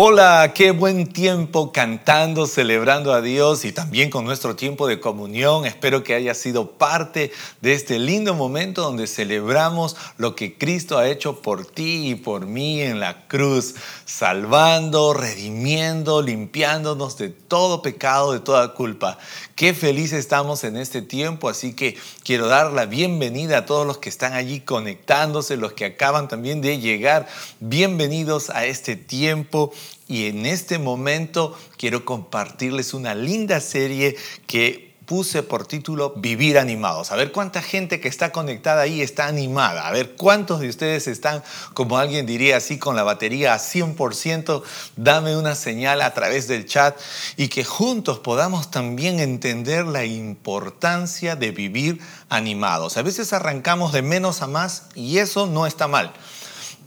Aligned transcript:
Hola, 0.00 0.52
qué 0.54 0.70
buen 0.70 1.08
tiempo 1.08 1.72
cantando, 1.72 2.46
celebrando 2.46 3.12
a 3.12 3.20
Dios 3.20 3.64
y 3.64 3.72
también 3.72 4.10
con 4.10 4.24
nuestro 4.24 4.54
tiempo 4.54 4.86
de 4.86 5.00
comunión. 5.00 5.66
Espero 5.66 6.04
que 6.04 6.14
haya 6.14 6.34
sido 6.34 6.70
parte 6.78 7.32
de 7.62 7.72
este 7.72 7.98
lindo 7.98 8.32
momento 8.34 8.82
donde 8.82 9.08
celebramos 9.08 9.96
lo 10.16 10.36
que 10.36 10.56
Cristo 10.56 10.98
ha 10.98 11.08
hecho 11.08 11.42
por 11.42 11.66
ti 11.66 12.10
y 12.10 12.14
por 12.14 12.46
mí 12.46 12.80
en 12.80 13.00
la 13.00 13.26
cruz, 13.26 13.74
salvando, 14.04 15.14
redimiendo, 15.14 16.22
limpiándonos 16.22 17.18
de 17.18 17.30
todo 17.30 17.82
pecado, 17.82 18.32
de 18.32 18.38
toda 18.38 18.74
culpa. 18.74 19.18
Qué 19.56 19.74
felices 19.74 20.20
estamos 20.20 20.62
en 20.62 20.76
este 20.76 21.02
tiempo, 21.02 21.48
así 21.48 21.74
que 21.74 21.98
quiero 22.22 22.46
dar 22.46 22.70
la 22.70 22.86
bienvenida 22.86 23.58
a 23.58 23.66
todos 23.66 23.84
los 23.84 23.98
que 23.98 24.10
están 24.10 24.34
allí 24.34 24.60
conectándose, 24.60 25.56
los 25.56 25.72
que 25.72 25.86
acaban 25.86 26.28
también 26.28 26.60
de 26.60 26.78
llegar. 26.78 27.26
Bienvenidos 27.58 28.50
a 28.50 28.64
este 28.64 28.94
tiempo 28.94 29.72
y 30.08 30.26
en 30.26 30.46
este 30.46 30.78
momento 30.78 31.56
quiero 31.76 32.04
compartirles 32.04 32.94
una 32.94 33.14
linda 33.14 33.60
serie 33.60 34.16
que 34.46 34.88
puse 35.08 35.42
por 35.42 35.66
título 35.66 36.12
Vivir 36.16 36.58
animados. 36.58 37.10
A 37.10 37.16
ver 37.16 37.32
cuánta 37.32 37.62
gente 37.62 37.98
que 37.98 38.08
está 38.08 38.30
conectada 38.30 38.82
ahí 38.82 39.00
está 39.00 39.26
animada. 39.26 39.88
A 39.88 39.90
ver 39.90 40.16
cuántos 40.16 40.60
de 40.60 40.68
ustedes 40.68 41.06
están, 41.06 41.42
como 41.72 41.96
alguien 41.96 42.26
diría 42.26 42.58
así, 42.58 42.78
con 42.78 42.94
la 42.94 43.04
batería 43.04 43.54
a 43.54 43.58
100%. 43.58 44.62
Dame 44.96 45.34
una 45.34 45.54
señal 45.54 46.02
a 46.02 46.12
través 46.12 46.46
del 46.46 46.66
chat 46.66 46.94
y 47.38 47.48
que 47.48 47.64
juntos 47.64 48.18
podamos 48.18 48.70
también 48.70 49.18
entender 49.18 49.86
la 49.86 50.04
importancia 50.04 51.36
de 51.36 51.52
vivir 51.52 52.00
animados. 52.28 52.98
A 52.98 53.02
veces 53.02 53.32
arrancamos 53.32 53.94
de 53.94 54.02
menos 54.02 54.42
a 54.42 54.46
más 54.46 54.88
y 54.94 55.18
eso 55.18 55.46
no 55.46 55.66
está 55.66 55.88
mal. 55.88 56.12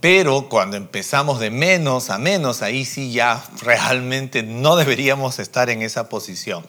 Pero 0.02 0.50
cuando 0.50 0.78
empezamos 0.78 1.40
de 1.40 1.52
menos 1.52 2.10
a 2.10 2.18
menos, 2.18 2.64
ahí 2.64 2.86
sí 2.86 3.12
ya 3.12 3.46
realmente 3.62 4.42
no 4.42 4.76
deberíamos 4.76 5.38
estar 5.38 5.70
en 5.70 5.84
esa 5.84 6.10
posición. 6.10 6.66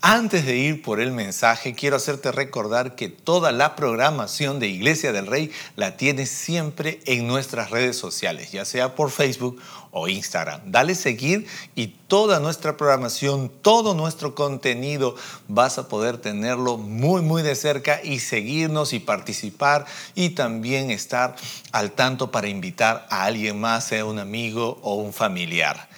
Antes 0.00 0.44
de 0.46 0.56
ir 0.56 0.82
por 0.82 1.00
el 1.00 1.12
mensaje, 1.12 1.74
quiero 1.74 1.94
hacerte 1.94 2.32
recordar 2.32 2.96
que 2.96 3.08
toda 3.08 3.52
la 3.52 3.76
programación 3.76 4.58
de 4.58 4.66
Iglesia 4.66 5.12
del 5.12 5.28
Rey 5.28 5.52
la 5.76 5.96
tienes 5.96 6.28
siempre 6.28 6.98
en 7.04 7.28
nuestras 7.28 7.70
redes 7.70 7.96
sociales, 7.96 8.50
ya 8.50 8.64
sea 8.64 8.96
por 8.96 9.12
Facebook 9.12 9.62
o 9.92 10.08
Instagram. 10.08 10.62
Dale 10.64 10.94
seguir 10.94 11.46
y 11.76 11.88
toda 12.08 12.40
nuestra 12.40 12.76
programación, 12.76 13.52
todo 13.62 13.94
nuestro 13.94 14.34
contenido, 14.34 15.14
vas 15.48 15.78
a 15.78 15.86
poder 15.88 16.18
tenerlo 16.18 16.78
muy, 16.78 17.20
muy 17.20 17.42
de 17.42 17.54
cerca 17.54 18.02
y 18.02 18.18
seguirnos 18.18 18.94
y 18.94 18.98
participar 18.98 19.84
y 20.14 20.30
también 20.30 20.90
estar 20.90 21.36
al 21.70 21.92
tanto 21.92 22.30
para 22.32 22.48
invitar 22.48 23.06
a 23.10 23.24
alguien 23.24 23.60
más, 23.60 23.84
sea 23.84 24.04
un 24.06 24.18
amigo 24.18 24.80
o 24.82 24.94
un 24.94 25.12
familiar. 25.12 25.88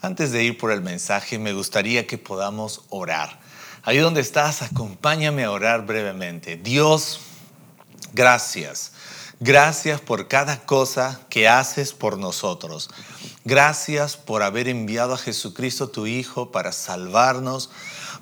Antes 0.00 0.32
de 0.32 0.42
ir 0.42 0.58
por 0.58 0.72
el 0.72 0.80
mensaje, 0.80 1.38
me 1.38 1.52
gustaría 1.52 2.06
que 2.06 2.18
podamos 2.18 2.82
orar. 2.88 3.38
Ahí 3.84 3.98
donde 3.98 4.20
estás, 4.20 4.62
acompáñame 4.62 5.44
a 5.44 5.50
orar 5.50 5.84
brevemente. 5.84 6.56
Dios, 6.56 7.20
gracias. 8.12 8.92
Gracias 9.44 10.00
por 10.00 10.28
cada 10.28 10.64
cosa 10.66 11.20
que 11.28 11.48
haces 11.48 11.92
por 11.92 12.16
nosotros. 12.16 12.88
Gracias 13.44 14.16
por 14.16 14.40
haber 14.44 14.68
enviado 14.68 15.14
a 15.14 15.18
Jesucristo 15.18 15.88
tu 15.88 16.06
Hijo 16.06 16.52
para 16.52 16.70
salvarnos, 16.70 17.68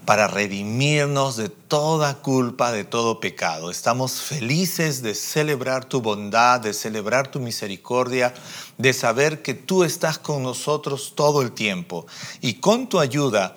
para 0.06 0.28
redimirnos 0.28 1.36
de 1.36 1.50
toda 1.50 2.22
culpa, 2.22 2.72
de 2.72 2.84
todo 2.84 3.20
pecado. 3.20 3.70
Estamos 3.70 4.22
felices 4.22 5.02
de 5.02 5.14
celebrar 5.14 5.84
tu 5.84 6.00
bondad, 6.00 6.58
de 6.58 6.72
celebrar 6.72 7.30
tu 7.30 7.38
misericordia, 7.38 8.32
de 8.78 8.94
saber 8.94 9.42
que 9.42 9.52
tú 9.52 9.84
estás 9.84 10.18
con 10.18 10.42
nosotros 10.42 11.12
todo 11.14 11.42
el 11.42 11.52
tiempo. 11.52 12.06
Y 12.40 12.54
con 12.54 12.88
tu 12.88 12.98
ayuda, 12.98 13.56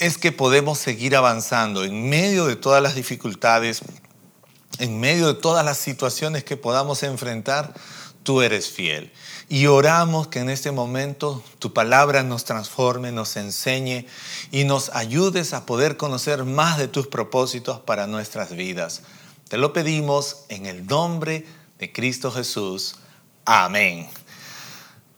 es 0.00 0.18
que 0.18 0.32
podemos 0.32 0.80
seguir 0.80 1.14
avanzando 1.14 1.84
en 1.84 2.08
medio 2.08 2.46
de 2.46 2.56
todas 2.56 2.82
las 2.82 2.96
dificultades, 2.96 3.82
en 4.78 5.00
medio 5.00 5.26
de 5.28 5.40
todas 5.40 5.64
las 5.64 5.78
situaciones 5.78 6.44
que 6.44 6.56
podamos 6.56 7.02
enfrentar, 7.02 7.74
tú 8.22 8.42
eres 8.42 8.68
fiel. 8.70 9.12
Y 9.48 9.66
oramos 9.66 10.28
que 10.28 10.38
en 10.38 10.48
este 10.48 10.70
momento 10.70 11.42
tu 11.58 11.72
palabra 11.72 12.22
nos 12.22 12.44
transforme, 12.44 13.12
nos 13.12 13.36
enseñe 13.36 14.06
y 14.50 14.64
nos 14.64 14.88
ayudes 14.90 15.52
a 15.52 15.66
poder 15.66 15.96
conocer 15.96 16.44
más 16.44 16.78
de 16.78 16.88
tus 16.88 17.06
propósitos 17.06 17.80
para 17.80 18.06
nuestras 18.06 18.54
vidas. 18.56 19.02
Te 19.48 19.58
lo 19.58 19.72
pedimos 19.72 20.44
en 20.48 20.66
el 20.66 20.86
nombre 20.86 21.44
de 21.78 21.92
Cristo 21.92 22.30
Jesús. 22.30 22.96
Amén. 23.44 24.08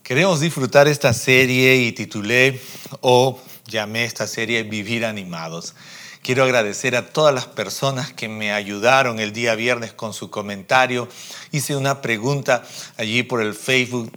Queremos 0.03 0.41
disfrutar 0.41 0.89
esta 0.89 1.13
serie 1.13 1.77
y 1.77 1.93
titulé 1.93 2.61
o 3.01 3.39
llamé 3.67 4.05
esta 4.05 4.27
serie 4.27 4.63
Vivir 4.63 5.05
Animados. 5.05 5.75
Quiero 6.25 6.45
agradecer 6.45 6.97
a 6.97 7.09
todas 7.09 7.35
las 7.35 7.45
personas 7.45 8.15
que 8.15 8.31
me 8.31 8.51
ayudaron 8.51 9.21
el 9.21 9.35
día 9.35 9.55
viernes 9.57 9.93
con 9.93 10.15
su 10.15 10.31
comentario. 10.31 11.07
Hice 11.53 11.77
una 11.77 12.01
pregunta 12.01 12.63
allí 12.97 13.23
por 13.25 13.43
el 13.43 13.53
Facebook, 13.53 14.11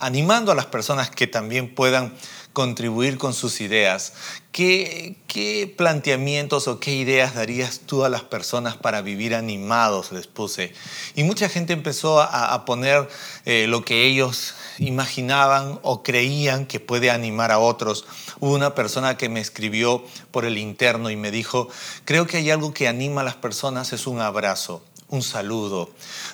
animando 0.00 0.50
a 0.50 0.56
las 0.56 0.66
personas 0.66 1.10
que 1.10 1.28
también 1.28 1.72
puedan 1.72 2.12
contribuir 2.52 3.18
con 3.18 3.34
sus 3.34 3.60
ideas. 3.60 4.14
¿Qué, 4.50 5.14
¿Qué, 5.28 5.72
planteamientos 5.78 6.66
o 6.66 6.80
qué 6.80 6.96
ideas 6.96 7.36
darías 7.36 7.82
tú 7.86 8.04
a 8.04 8.08
las 8.08 8.22
personas 8.22 8.76
para 8.76 9.00
vivir 9.00 9.36
animados? 9.36 10.10
Les 10.10 10.26
puse. 10.26 10.72
Y 11.14 11.22
mucha 11.22 11.48
gente 11.48 11.72
empezó 11.72 12.20
a, 12.20 12.64
poner 12.64 13.08
eh, 13.44 13.66
lo 13.68 13.84
que 13.84 14.06
ellos 14.06 14.54
imaginaban 14.78 15.78
o 15.82 16.02
creían 16.02 16.66
que 16.66 16.80
puede 16.80 17.12
animar 17.12 17.52
a 17.52 17.60
otros. 17.60 18.06
Una 18.40 18.74
persona 18.74 19.16
que 19.16 19.28
me 19.28 19.40
escribió 19.40 20.04
por 20.30 20.44
el 20.44 20.58
interno 20.58 21.10
y 21.10 21.16
me 21.16 21.30
dijo, 21.30 21.68
creo 22.04 22.26
que 22.26 22.38
hay 22.38 22.50
algo 22.50 22.72
que 22.72 22.88
anima 22.88 23.22
a 23.22 23.24
las 23.24 23.36
personas, 23.36 23.92
es 23.92 24.06
un 24.06 24.20
abrazo 24.20 24.82
un 25.10 25.22
saludo. 25.22 25.90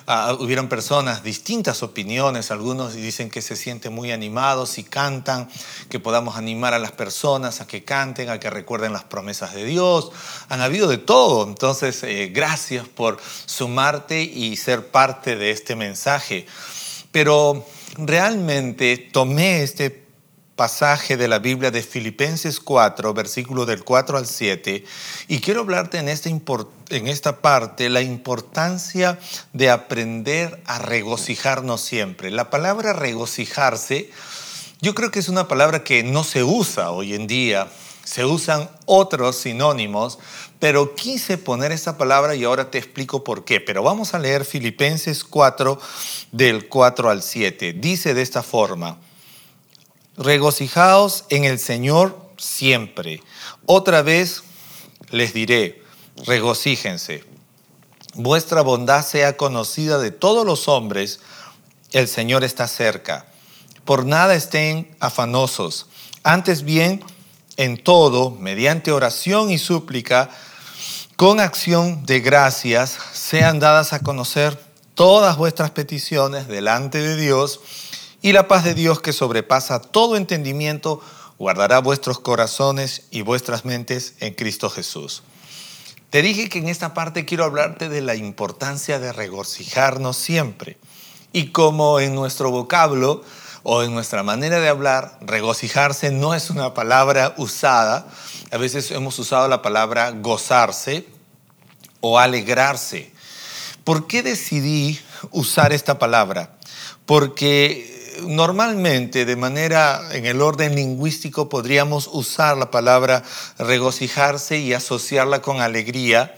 Uh, 0.07 0.43
hubieron 0.43 0.67
personas, 0.67 1.23
distintas 1.23 1.81
opiniones, 1.81 2.51
algunos 2.51 2.93
dicen 2.93 3.29
que 3.29 3.41
se 3.41 3.55
sienten 3.55 3.93
muy 3.93 4.11
animados 4.11 4.77
y 4.77 4.83
cantan, 4.83 5.49
que 5.89 5.99
podamos 5.99 6.35
animar 6.35 6.73
a 6.73 6.79
las 6.79 6.91
personas 6.91 7.61
a 7.61 7.67
que 7.67 7.83
canten, 7.83 8.29
a 8.29 8.39
que 8.39 8.49
recuerden 8.49 8.91
las 8.91 9.05
promesas 9.05 9.53
de 9.53 9.63
Dios. 9.63 10.11
Han 10.49 10.61
habido 10.61 10.87
de 10.87 10.97
todo, 10.97 11.47
entonces 11.47 12.03
eh, 12.03 12.31
gracias 12.33 12.87
por 12.87 13.17
sumarte 13.45 14.21
y 14.21 14.57
ser 14.57 14.87
parte 14.87 15.37
de 15.37 15.51
este 15.51 15.75
mensaje. 15.75 16.45
Pero 17.11 17.65
realmente 17.97 18.97
tomé 18.97 19.63
este 19.63 20.04
pasaje 20.55 21.17
de 21.17 21.27
la 21.27 21.39
Biblia 21.39 21.69
de 21.69 21.83
Filipenses 21.83 22.59
4, 22.59 23.13
versículo 23.13 23.65
del 23.65 23.83
4 23.83 24.17
al 24.17 24.25
7, 24.25 24.85
y 25.27 25.39
quiero 25.41 25.61
hablarte 25.61 25.97
en 25.97 26.07
esta, 26.07 26.29
en 26.29 27.07
esta 27.07 27.41
parte 27.41 27.89
la 27.89 28.01
importancia 28.01 29.19
de 29.53 29.69
aprender 29.69 30.61
a 30.65 30.79
regocijarnos 30.79 31.81
siempre. 31.81 32.31
La 32.31 32.49
palabra 32.49 32.93
regocijarse, 32.93 34.09
yo 34.81 34.95
creo 34.95 35.11
que 35.11 35.19
es 35.19 35.29
una 35.29 35.47
palabra 35.47 35.83
que 35.83 36.03
no 36.03 36.23
se 36.23 36.43
usa 36.43 36.91
hoy 36.91 37.15
en 37.15 37.27
día, 37.27 37.67
se 38.05 38.23
usan 38.23 38.69
otros 38.85 39.35
sinónimos, 39.35 40.19
pero 40.59 40.95
quise 40.95 41.37
poner 41.37 41.73
esa 41.73 41.97
palabra 41.97 42.33
y 42.35 42.45
ahora 42.45 42.71
te 42.71 42.77
explico 42.77 43.23
por 43.23 43.43
qué. 43.43 43.59
Pero 43.59 43.83
vamos 43.83 44.13
a 44.13 44.19
leer 44.19 44.45
Filipenses 44.45 45.23
4 45.23 45.79
del 46.31 46.69
4 46.69 47.09
al 47.09 47.23
7. 47.23 47.73
Dice 47.73 48.13
de 48.13 48.21
esta 48.21 48.43
forma, 48.43 48.99
regocijaos 50.17 51.25
en 51.29 51.45
el 51.45 51.59
Señor 51.59 52.19
siempre. 52.37 53.21
Otra 53.65 54.01
vez 54.01 54.43
les 55.09 55.33
diré, 55.33 55.83
regocíjense. 56.25 57.23
Vuestra 58.13 58.61
bondad 58.61 59.05
sea 59.05 59.37
conocida 59.37 59.99
de 59.99 60.11
todos 60.11 60.45
los 60.45 60.67
hombres, 60.67 61.19
el 61.91 62.07
Señor 62.07 62.43
está 62.43 62.67
cerca. 62.67 63.25
Por 63.83 64.05
nada 64.05 64.35
estén 64.35 64.95
afanosos, 64.99 65.87
antes 66.23 66.63
bien, 66.63 67.03
en 67.57 67.81
todo, 67.81 68.31
mediante 68.31 68.91
oración 68.91 69.51
y 69.51 69.57
súplica, 69.57 70.29
con 71.15 71.39
acción 71.39 72.05
de 72.05 72.19
gracias, 72.19 72.97
sean 73.13 73.59
dadas 73.59 73.93
a 73.93 73.99
conocer 73.99 74.59
todas 74.95 75.37
vuestras 75.37 75.71
peticiones 75.71 76.47
delante 76.47 76.99
de 76.99 77.15
Dios 77.15 77.59
y 78.25 78.31
la 78.31 78.47
paz 78.47 78.63
de 78.63 78.73
Dios 78.73 79.01
que 79.01 79.13
sobrepasa 79.13 79.79
todo 79.79 80.17
entendimiento 80.17 80.99
guardará 81.37 81.77
vuestros 81.77 82.19
corazones 82.19 83.03
y 83.11 83.21
vuestras 83.21 83.65
mentes 83.65 84.15
en 84.19 84.33
Cristo 84.33 84.71
Jesús. 84.71 85.21
Te 86.09 86.23
dije 86.23 86.49
que 86.49 86.57
en 86.57 86.67
esta 86.67 86.95
parte 86.95 87.25
quiero 87.25 87.43
hablarte 87.43 87.87
de 87.87 88.01
la 88.01 88.15
importancia 88.15 88.97
de 88.97 89.13
regocijarnos 89.13 90.17
siempre. 90.17 90.75
Y 91.33 91.51
como 91.51 91.99
en 91.99 92.15
nuestro 92.15 92.49
vocablo 92.49 93.21
o 93.61 93.83
en 93.83 93.93
nuestra 93.93 94.23
manera 94.23 94.59
de 94.59 94.69
hablar, 94.69 95.19
regocijarse 95.21 96.09
no 96.09 96.33
es 96.33 96.49
una 96.49 96.73
palabra 96.73 97.35
usada. 97.37 98.07
A 98.51 98.57
veces 98.57 98.89
hemos 98.89 99.19
usado 99.19 99.47
la 99.47 99.61
palabra 99.61 100.09
gozarse 100.09 101.05
o 102.01 102.17
alegrarse. 102.17 103.13
¿Por 103.83 104.07
qué 104.07 104.23
decidí 104.23 104.99
usar 105.29 105.73
esta 105.73 105.99
palabra? 105.99 106.57
Porque 107.05 107.94
normalmente 108.21 109.25
de 109.25 109.35
manera 109.35 110.01
en 110.11 110.25
el 110.25 110.41
orden 110.41 110.75
lingüístico 110.75 111.49
podríamos 111.49 112.09
usar 112.11 112.57
la 112.57 112.71
palabra 112.71 113.23
regocijarse 113.57 114.57
y 114.57 114.73
asociarla 114.73 115.41
con 115.41 115.61
alegría, 115.61 116.35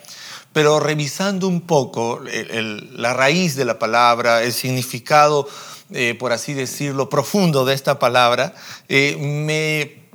pero 0.53 0.79
revisando 0.79 1.47
un 1.47 1.61
poco 1.61 2.21
la 2.23 3.13
raíz 3.13 3.55
de 3.55 3.65
la 3.65 3.79
palabra, 3.79 4.43
el 4.43 4.53
significado, 4.53 5.47
eh, 5.91 6.15
por 6.19 6.31
así 6.31 6.53
decirlo, 6.53 7.09
profundo 7.09 7.65
de 7.65 7.73
esta 7.73 7.99
palabra, 7.99 8.53
eh, 8.89 9.15
me 9.17 10.07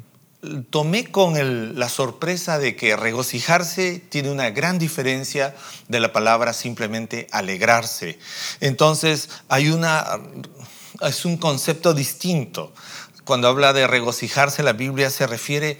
tomé 0.70 1.10
con 1.10 1.78
la 1.78 1.88
sorpresa 1.88 2.58
de 2.58 2.74
que 2.74 2.96
regocijarse 2.96 4.02
tiene 4.08 4.30
una 4.30 4.50
gran 4.50 4.78
diferencia 4.78 5.54
de 5.86 6.00
la 6.00 6.12
palabra 6.12 6.52
simplemente 6.52 7.28
alegrarse. 7.30 8.18
Entonces 8.60 9.28
hay 9.48 9.68
una 9.68 10.18
es 11.08 11.24
un 11.24 11.36
concepto 11.36 11.94
distinto. 11.94 12.72
Cuando 13.24 13.48
habla 13.48 13.72
de 13.72 13.86
regocijarse, 13.86 14.62
la 14.62 14.72
Biblia 14.72 15.10
se 15.10 15.26
refiere 15.26 15.78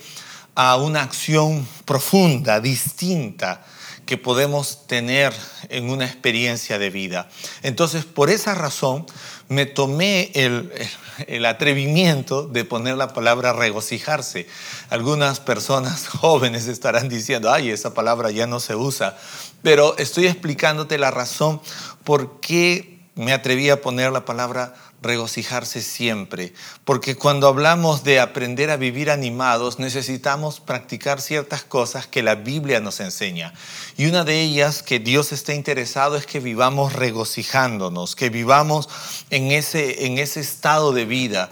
a 0.55 0.77
una 0.77 1.03
acción 1.03 1.67
profunda, 1.85 2.61
distinta, 2.61 3.65
que 4.07 4.19
podemos 4.19 4.87
tener 4.87 5.33
en 5.69 5.89
una 5.89 6.05
experiencia 6.05 6.79
de 6.79 6.91
vida. 6.91 7.29
Entonces, 7.63 8.05
por 8.05 8.31
esa 8.31 8.55
razón, 8.55 9.07
me 9.49 9.67
tomé 9.67 10.31
el, 10.35 11.47
atrevimiento 11.47 12.47
de 12.47 12.65
poner 12.65 12.97
la 12.97 13.13
palabra 13.13 13.53
regocijarse. 13.53 14.47
Algunas 14.91 15.41
personas 15.41 16.09
jóvenes 16.09 16.67
estarán 16.67 17.09
diciendo, 17.09 17.53
ay, 17.53 17.71
esa 17.71 17.95
palabra 17.95 18.31
ya 18.31 18.47
no 18.47 18.61
se 18.61 18.75
usa, 18.75 19.17
pero 19.63 19.97
estoy 19.99 20.27
explicándote 20.27 20.99
la 20.99 21.11
razón 21.11 21.61
por 22.05 22.41
qué 22.41 22.99
me 23.15 23.33
atreví 23.33 23.69
a 23.71 23.81
poner 23.81 24.11
la 24.11 24.25
palabra 24.25 24.75
regocijarse 25.03 25.83
siempre, 25.83 26.55
porque 26.85 27.17
cuando 27.17 27.49
hablamos 27.49 28.05
de 28.05 28.21
aprender 28.21 28.71
a 28.71 28.77
vivir 28.77 29.11
animados, 29.11 29.79
necesitamos 29.79 30.61
practicar 30.61 31.21
ciertas 31.21 31.65
cosas 31.65 32.07
que 32.07 32.23
la 32.23 32.37
Biblia 32.37 32.81
nos 32.81 33.01
enseña. 33.01 33.53
Y 33.97 34.07
una 34.07 34.25
de 34.25 34.41
ellas 34.41 34.83
que 34.83 35.01
Dios 35.01 35.33
está 35.33 35.55
interesado 35.55 36.17
es 36.17 36.25
que 36.25 36.41
vivamos 36.41 36.93
regocijándonos, 36.93 38.15
que 38.15 38.31
vivamos 38.31 38.89
en 39.31 39.51
ese, 39.51 40.07
en 40.07 40.19
ese 40.19 40.41
estado 40.41 40.93
de 40.93 41.05
vida. 41.05 41.51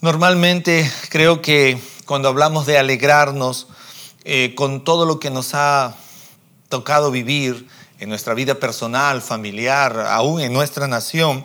Normalmente 0.00 0.90
creo 1.08 1.42
que 1.42 1.80
cuando 2.04 2.28
hablamos 2.28 2.66
de 2.66 2.78
alegrarnos 2.78 3.66
eh, 4.24 4.54
con 4.54 4.84
todo 4.84 5.06
lo 5.06 5.18
que 5.18 5.30
nos 5.30 5.54
ha 5.54 5.96
tocado 6.68 7.10
vivir 7.10 7.66
en 7.98 8.08
nuestra 8.08 8.34
vida 8.34 8.54
personal, 8.54 9.22
familiar, 9.22 9.98
aún 10.08 10.40
en 10.40 10.52
nuestra 10.52 10.86
nación, 10.86 11.44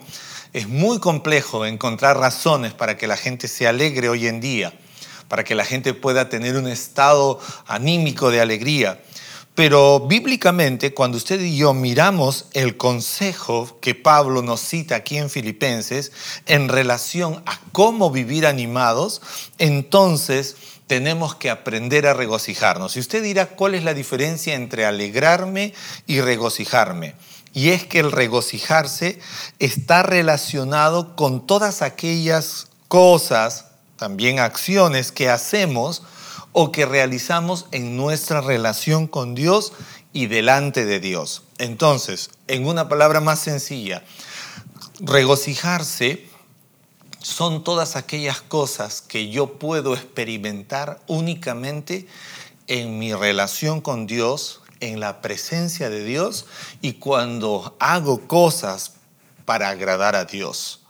es 0.53 0.67
muy 0.67 0.99
complejo 0.99 1.65
encontrar 1.65 2.17
razones 2.17 2.73
para 2.73 2.95
que 2.95 3.07
la 3.07 3.17
gente 3.17 3.47
se 3.47 3.67
alegre 3.67 4.07
hoy 4.07 4.27
en 4.27 4.39
día, 4.39 4.71
para 5.27 5.43
que 5.43 5.55
la 5.55 5.65
gente 5.65 5.95
pueda 5.95 6.29
tener 6.29 6.55
un 6.55 6.67
estado 6.67 7.39
anímico 7.67 8.29
de 8.29 8.39
alegría. 8.39 9.01
Pero 9.55 9.99
bíblicamente, 9.99 10.93
cuando 10.93 11.17
usted 11.17 11.39
y 11.39 11.57
yo 11.57 11.73
miramos 11.73 12.45
el 12.53 12.77
consejo 12.77 13.77
que 13.81 13.93
Pablo 13.93 14.41
nos 14.41 14.61
cita 14.61 14.95
aquí 14.95 15.17
en 15.17 15.29
Filipenses 15.29 16.11
en 16.47 16.69
relación 16.69 17.43
a 17.45 17.59
cómo 17.71 18.09
vivir 18.09 18.47
animados, 18.47 19.21
entonces 19.59 20.55
tenemos 20.87 21.35
que 21.35 21.49
aprender 21.49 22.07
a 22.07 22.13
regocijarnos. 22.13 22.95
Y 22.95 22.99
usted 22.99 23.23
dirá, 23.23 23.49
¿cuál 23.49 23.75
es 23.75 23.83
la 23.83 23.93
diferencia 23.93 24.55
entre 24.55 24.85
alegrarme 24.85 25.73
y 26.07 26.21
regocijarme? 26.21 27.15
Y 27.53 27.69
es 27.69 27.85
que 27.85 27.99
el 27.99 28.11
regocijarse 28.11 29.19
está 29.59 30.01
relacionado 30.03 31.15
con 31.15 31.45
todas 31.45 31.81
aquellas 31.81 32.67
cosas, 32.87 33.65
también 33.97 34.39
acciones 34.39 35.11
que 35.11 35.29
hacemos 35.29 36.01
o 36.51 36.71
que 36.71 36.85
realizamos 36.85 37.67
en 37.71 37.95
nuestra 37.95 38.41
relación 38.41 39.07
con 39.07 39.35
Dios 39.35 39.73
y 40.13 40.27
delante 40.27 40.85
de 40.85 40.99
Dios. 40.99 41.43
Entonces, 41.57 42.31
en 42.47 42.67
una 42.67 42.89
palabra 42.89 43.19
más 43.19 43.39
sencilla, 43.39 44.03
regocijarse 44.99 46.27
son 47.21 47.63
todas 47.63 47.95
aquellas 47.95 48.41
cosas 48.41 49.01
que 49.01 49.29
yo 49.29 49.57
puedo 49.57 49.93
experimentar 49.93 50.99
únicamente 51.07 52.07
en 52.67 52.99
mi 52.99 53.13
relación 53.13 53.81
con 53.81 54.07
Dios 54.07 54.62
en 54.87 54.99
la 54.99 55.21
presencia 55.21 55.89
de 55.89 56.03
Dios 56.03 56.45
y 56.81 56.93
cuando 56.93 57.75
hago 57.79 58.27
cosas 58.27 58.93
para 59.45 59.69
agradar 59.69 60.15
a 60.15 60.25
Dios. 60.25 60.81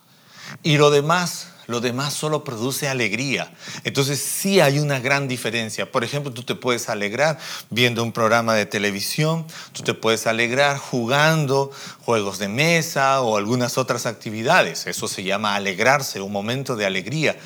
Y 0.61 0.77
lo 0.77 0.91
demás, 0.91 1.47
lo 1.67 1.79
demás 1.79 2.13
solo 2.13 2.43
produce 2.43 2.87
alegría. 2.87 3.53
Entonces 3.83 4.21
sí 4.21 4.59
hay 4.59 4.79
una 4.79 4.99
gran 4.99 5.27
diferencia. 5.27 5.91
Por 5.91 6.03
ejemplo, 6.03 6.33
tú 6.33 6.43
te 6.43 6.55
puedes 6.55 6.89
alegrar 6.89 7.37
viendo 7.69 8.03
un 8.03 8.11
programa 8.11 8.53
de 8.55 8.65
televisión, 8.65 9.45
tú 9.71 9.83
te 9.83 9.93
puedes 9.93 10.27
alegrar 10.27 10.77
jugando 10.77 11.71
juegos 12.01 12.39
de 12.39 12.49
mesa 12.49 13.21
o 13.21 13.37
algunas 13.37 13.77
otras 13.77 14.05
actividades. 14.05 14.87
Eso 14.87 15.07
se 15.07 15.23
llama 15.23 15.55
alegrarse, 15.55 16.21
un 16.21 16.31
momento 16.31 16.75
de 16.75 16.85
alegría. 16.85 17.37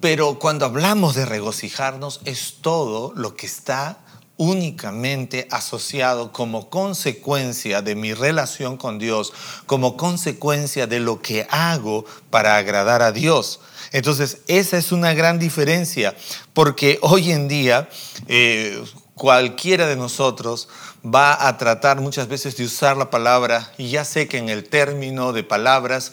Pero 0.00 0.38
cuando 0.38 0.66
hablamos 0.66 1.14
de 1.14 1.26
regocijarnos 1.26 2.20
es 2.24 2.56
todo 2.60 3.12
lo 3.16 3.34
que 3.34 3.46
está 3.46 3.98
únicamente 4.36 5.48
asociado 5.50 6.32
como 6.32 6.68
consecuencia 6.68 7.82
de 7.82 7.94
mi 7.94 8.12
relación 8.12 8.76
con 8.76 8.98
Dios, 8.98 9.32
como 9.66 9.96
consecuencia 9.96 10.86
de 10.86 11.00
lo 11.00 11.22
que 11.22 11.46
hago 11.50 12.04
para 12.30 12.56
agradar 12.56 13.02
a 13.02 13.12
Dios. 13.12 13.60
Entonces, 13.92 14.38
esa 14.46 14.76
es 14.76 14.92
una 14.92 15.14
gran 15.14 15.38
diferencia, 15.38 16.14
porque 16.52 16.98
hoy 17.02 17.30
en 17.32 17.48
día 17.48 17.88
eh, 18.28 18.82
cualquiera 19.14 19.86
de 19.86 19.96
nosotros 19.96 20.68
va 21.02 21.48
a 21.48 21.56
tratar 21.56 22.00
muchas 22.00 22.28
veces 22.28 22.56
de 22.56 22.64
usar 22.64 22.96
la 22.96 23.10
palabra, 23.10 23.72
y 23.78 23.90
ya 23.90 24.04
sé 24.04 24.28
que 24.28 24.38
en 24.38 24.48
el 24.48 24.64
término 24.68 25.32
de 25.32 25.44
palabras, 25.44 26.12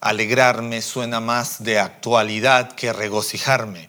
alegrarme 0.00 0.82
suena 0.82 1.20
más 1.20 1.62
de 1.62 1.78
actualidad 1.78 2.72
que 2.72 2.92
regocijarme. 2.92 3.88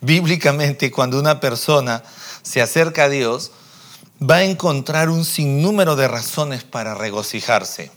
Bíblicamente, 0.00 0.90
cuando 0.90 1.18
una 1.18 1.40
persona 1.40 2.02
se 2.42 2.62
acerca 2.62 3.04
a 3.04 3.08
Dios, 3.08 3.50
va 4.22 4.36
a 4.36 4.44
encontrar 4.44 5.10
un 5.10 5.24
sinnúmero 5.24 5.96
de 5.96 6.08
razones 6.08 6.64
para 6.64 6.94
regocijarse. 6.94 7.90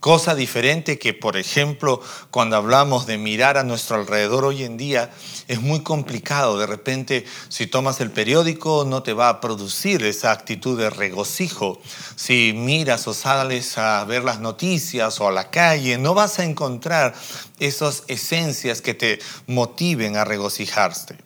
Cosa 0.00 0.36
diferente 0.36 0.96
que, 0.96 1.12
por 1.12 1.36
ejemplo, 1.36 2.00
cuando 2.30 2.54
hablamos 2.54 3.06
de 3.06 3.18
mirar 3.18 3.58
a 3.58 3.64
nuestro 3.64 3.96
alrededor 3.96 4.44
hoy 4.44 4.62
en 4.62 4.76
día, 4.76 5.10
es 5.48 5.60
muy 5.60 5.80
complicado. 5.80 6.56
De 6.56 6.68
repente, 6.68 7.24
si 7.48 7.66
tomas 7.66 8.00
el 8.00 8.12
periódico, 8.12 8.84
no 8.86 9.02
te 9.02 9.12
va 9.12 9.28
a 9.28 9.40
producir 9.40 10.04
esa 10.04 10.30
actitud 10.30 10.78
de 10.78 10.88
regocijo. 10.88 11.80
Si 12.14 12.52
miras 12.54 13.08
o 13.08 13.14
sales 13.14 13.76
a 13.76 14.04
ver 14.04 14.22
las 14.22 14.38
noticias 14.38 15.20
o 15.20 15.26
a 15.26 15.32
la 15.32 15.50
calle, 15.50 15.98
no 15.98 16.14
vas 16.14 16.38
a 16.38 16.44
encontrar 16.44 17.16
esas 17.58 18.04
esencias 18.06 18.80
que 18.80 18.94
te 18.94 19.18
motiven 19.48 20.16
a 20.16 20.24
regocijarte. 20.24 21.16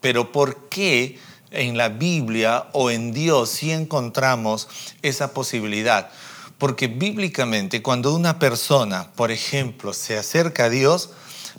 Pero 0.00 0.32
¿por 0.32 0.70
qué? 0.70 1.18
en 1.54 1.78
la 1.78 1.88
Biblia 1.88 2.66
o 2.72 2.90
en 2.90 3.12
Dios 3.12 3.50
si 3.50 3.70
encontramos 3.70 4.68
esa 5.02 5.32
posibilidad. 5.32 6.10
Porque 6.58 6.86
bíblicamente 6.86 7.82
cuando 7.82 8.14
una 8.14 8.38
persona, 8.38 9.10
por 9.16 9.30
ejemplo, 9.30 9.92
se 9.92 10.16
acerca 10.16 10.64
a 10.64 10.70
Dios, 10.70 11.10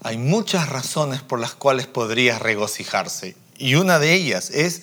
hay 0.04 0.18
muchas 0.18 0.70
razones 0.70 1.22
por 1.22 1.40
las 1.40 1.56
cuales 1.56 1.88
podría 1.88 2.40
regocijarse. 2.40 3.36
Y 3.58 3.76
una 3.76 4.00
de 4.00 4.14
ellas 4.14 4.50
es 4.52 4.82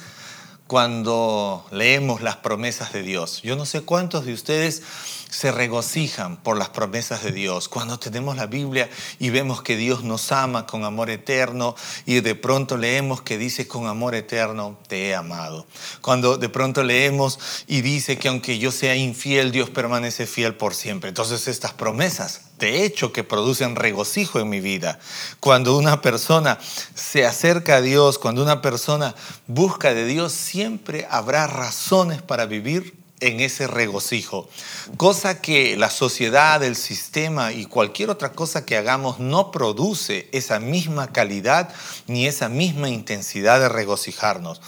cuando 0.73 1.67
leemos 1.71 2.23
las 2.23 2.37
promesas 2.37 2.95
de 2.95 3.03
Dios. 3.03 3.43
Yo 3.43 3.57
no 3.57 3.67
sé 3.67 3.83
cuántos 3.83 4.25
de 4.25 4.33
ustedes 4.33 4.83
se 5.29 5.53
regocijan 5.53 6.39
por 6.39 6.57
las 6.57 6.71
promesas 6.71 7.23
de 7.23 7.31
Dios. 7.31 7.69
Cuando 7.69 7.99
tenemos 7.99 8.37
la 8.37 8.47
Biblia 8.47 8.89
y 9.19 9.29
vemos 9.29 9.61
que 9.61 9.77
Dios 9.77 10.03
nos 10.03 10.33
ama 10.33 10.67
con 10.67 10.85
amor 10.85 11.11
eterno 11.11 11.77
y 12.07 12.21
de 12.21 12.35
pronto 12.35 12.79
leemos 12.79 13.21
que 13.21 13.37
dice 13.37 13.69
con 13.69 13.87
amor 13.87 14.15
eterno 14.15 14.79
te 14.89 15.09
he 15.09 15.15
amado. 15.15 15.67
Cuando 16.01 16.39
de 16.39 16.49
pronto 16.49 16.83
leemos 16.83 17.39
y 17.67 17.83
dice 17.83 18.17
que 18.17 18.29
aunque 18.29 18.59
yo 18.59 18.73
sea 18.73 18.97
infiel, 18.97 19.53
Dios 19.53 19.69
permanece 19.69 20.27
fiel 20.27 20.55
por 20.55 20.75
siempre. 20.75 21.11
Entonces 21.11 21.49
estas 21.49 21.75
promesas 21.75 22.52
de 22.63 22.85
hecho 22.85 23.13
que 23.13 23.25
producen 23.25 23.75
regocijo 23.75 24.39
en 24.39 24.49
mi 24.49 24.61
vida. 24.61 25.01
Cuando 25.41 25.77
una 25.77 26.01
persona 26.01 26.61
se 26.95 27.27
acerca 27.27 27.77
a 27.77 27.81
Dios, 27.81 28.21
cuando 28.21 28.41
una 28.41 28.63
persona 28.63 29.17
busca 29.49 29.93
de 29.93 30.07
Dios, 30.07 30.33
siempre 30.33 31.09
habrá 31.11 31.49
razones 31.49 32.23
para 32.23 32.47
vivir 32.47 32.95
en 33.19 33.41
ese 33.41 33.67
regocijo, 33.67 34.49
cosa 34.97 35.41
que 35.41 35.77
la 35.77 35.91
sociedad, 35.91 36.63
el 36.63 36.77
sistema 36.77 37.53
y 37.53 37.67
cualquier 37.67 38.11
otra 38.11 38.33
cosa 38.33 38.65
que 38.65 38.77
hagamos 38.77 39.19
no 39.19 39.51
produce 39.51 40.29
esa 40.33 40.59
misma 40.59 41.13
calidad 41.13 41.69
ni 42.07 42.27
esa 42.27 42.49
misma 42.49 42.89
intensidad 42.89 43.61
de 43.61 43.69
regocijarnos. 43.69 44.61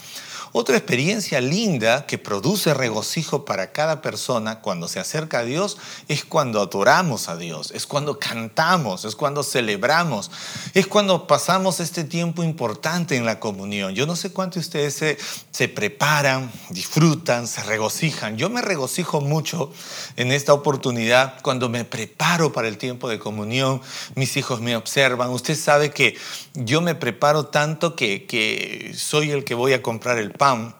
Otra 0.57 0.77
experiencia 0.77 1.41
linda 1.41 2.05
que 2.05 2.17
produce 2.17 2.73
regocijo 2.73 3.43
para 3.43 3.73
cada 3.73 4.01
persona 4.01 4.61
cuando 4.61 4.87
se 4.87 5.01
acerca 5.01 5.39
a 5.39 5.43
Dios 5.43 5.77
es 6.07 6.23
cuando 6.23 6.61
adoramos 6.61 7.27
a 7.27 7.35
Dios, 7.35 7.71
es 7.71 7.85
cuando 7.85 8.19
cantamos, 8.19 9.03
es 9.03 9.17
cuando 9.17 9.43
celebramos, 9.43 10.31
es 10.73 10.87
cuando 10.87 11.27
pasamos 11.27 11.81
este 11.81 12.05
tiempo 12.05 12.41
importante 12.41 13.17
en 13.17 13.25
la 13.25 13.37
comunión. 13.37 13.95
Yo 13.95 14.05
no 14.07 14.15
sé 14.15 14.31
cuánto 14.31 14.61
ustedes 14.61 14.93
se, 14.93 15.17
se 15.51 15.67
preparan, 15.67 16.49
disfrutan, 16.69 17.47
se 17.47 17.61
regocijan. 17.63 18.37
Yo 18.37 18.49
me 18.49 18.61
regocijo 18.61 19.19
mucho 19.19 19.73
en 20.15 20.31
esta 20.31 20.53
oportunidad 20.53 21.41
cuando 21.41 21.67
me 21.67 21.83
preparo 21.83 22.53
para 22.53 22.69
el 22.69 22.77
tiempo 22.77 23.09
de 23.09 23.19
comunión. 23.19 23.81
Mis 24.15 24.37
hijos 24.37 24.61
me 24.61 24.77
observan. 24.77 25.31
Usted 25.31 25.57
sabe 25.57 25.91
que 25.91 26.15
yo 26.53 26.79
me 26.79 26.95
preparo 26.95 27.47
tanto 27.47 27.97
que, 27.97 28.25
que 28.25 28.93
soy 28.95 29.31
el 29.31 29.43
que 29.43 29.53
voy 29.53 29.73
a 29.73 29.81
comprar 29.81 30.17
el 30.17 30.31
pan 30.45 30.75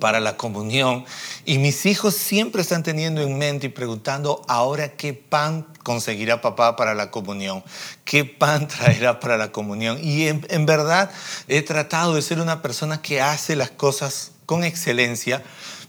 para 0.00 0.18
la 0.18 0.36
comunión 0.36 1.04
y 1.44 1.58
mis 1.58 1.86
hijos 1.86 2.16
siempre 2.16 2.62
están 2.62 2.82
teniendo 2.82 3.20
en 3.22 3.38
mente 3.38 3.66
y 3.66 3.70
preguntando, 3.70 4.42
ahora 4.48 4.96
qué 4.96 5.14
pan 5.14 5.64
conseguirá 5.84 6.40
papá 6.40 6.74
para 6.74 6.92
la 6.92 7.12
comunión, 7.12 7.62
qué 8.04 8.24
pan 8.24 8.66
traerá 8.76 9.20
para 9.20 9.36
la 9.36 9.52
comunión. 9.52 9.98
Y 10.02 10.26
en, 10.26 10.44
en 10.50 10.66
verdad 10.66 11.12
he 11.46 11.62
tratado 11.62 12.14
de 12.14 12.22
ser 12.22 12.40
una 12.40 12.60
persona 12.60 13.00
que 13.00 13.20
hace 13.20 13.54
las 13.54 13.70
cosas 13.70 14.32
con 14.46 14.64
excelencia, 14.64 15.44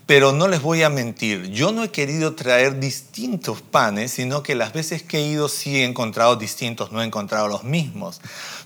pero 0.05 0.33
no 0.33 0.47
les 0.47 0.62
voy 0.62 0.83
a 0.83 0.89
mentir, 0.89 1.50
yo 1.50 1.71
no 1.71 1.83
he 1.83 1.89
querido 1.89 2.35
traer 2.35 2.79
distintos 2.79 3.62
panes, 3.62 4.12
sino 4.12 4.43
que 4.43 4.53
las 4.53 4.73
veces 4.73 5.01
que 5.01 5.17
he 5.17 5.27
ido 5.27 5.47
sí 5.47 5.77
he 5.77 5.85
encontrado 5.85 6.35
distintos, 6.35 6.91
no 6.91 7.01
he 7.01 7.05
encontrado 7.05 7.47
los 7.47 7.63
mismos. 7.63 8.21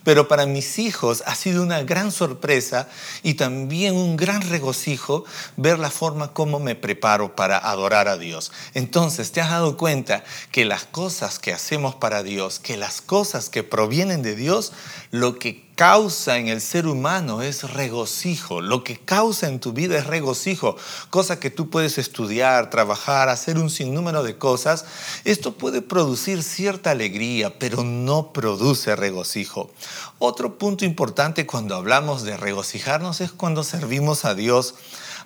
Pero 0.07 0.29
para 0.29 0.45
mis 0.45 0.79
hijos 0.79 1.21
ha 1.25 1.35
sido 1.35 1.61
una 1.61 1.83
gran 1.83 2.13
sorpresa 2.13 2.87
y 3.23 3.33
también 3.33 3.93
un 3.93 4.15
gran 4.15 4.41
regocijo 4.41 5.25
ver 5.57 5.79
la 5.79 5.89
forma 5.89 6.31
como 6.31 6.59
me 6.61 6.75
preparo 6.75 7.35
para 7.35 7.57
adorar 7.57 8.07
a 8.07 8.15
Dios. 8.15 8.53
Entonces, 8.73 9.33
¿te 9.33 9.41
has 9.41 9.49
dado 9.49 9.75
cuenta 9.75 10.23
que 10.53 10.63
las 10.63 10.85
cosas 10.85 11.39
que 11.39 11.51
hacemos 11.51 11.93
para 11.95 12.23
Dios, 12.23 12.59
que 12.59 12.77
las 12.77 13.01
cosas 13.01 13.49
que 13.49 13.63
provienen 13.63 14.21
de 14.21 14.37
Dios, 14.37 14.71
lo 15.11 15.39
que 15.39 15.66
causa 15.77 16.39
en 16.39 16.47
el 16.47 16.59
ser 16.59 16.87
humano 16.87 17.43
es 17.43 17.71
regocijo. 17.71 18.61
Lo 18.61 18.83
que 18.83 18.97
causa 18.97 19.47
en 19.47 19.59
tu 19.59 19.73
vida 19.73 19.95
es 19.95 20.07
regocijo. 20.07 20.75
Cosa 21.11 21.39
que 21.39 21.51
tú 21.51 21.69
puedes 21.69 21.99
estudiar, 21.99 22.71
trabajar, 22.71 23.29
hacer 23.29 23.59
un 23.59 23.69
sinnúmero 23.69 24.23
de 24.23 24.39
cosas. 24.39 24.85
Esto 25.23 25.53
puede 25.53 25.83
producir 25.83 26.41
cierta 26.41 26.89
alegría, 26.89 27.59
pero 27.59 27.83
no 27.83 28.33
produce 28.33 28.95
regocijo. 28.95 29.69
Otro 30.17 30.57
punto 30.57 30.83
importante 30.83 31.45
cuando 31.45 31.75
hablamos 31.75 32.23
de 32.23 32.37
regocijarnos 32.37 33.21
es 33.21 33.31
cuando 33.31 33.63
servimos 33.63 34.25
a 34.25 34.33
Dios 34.33 34.73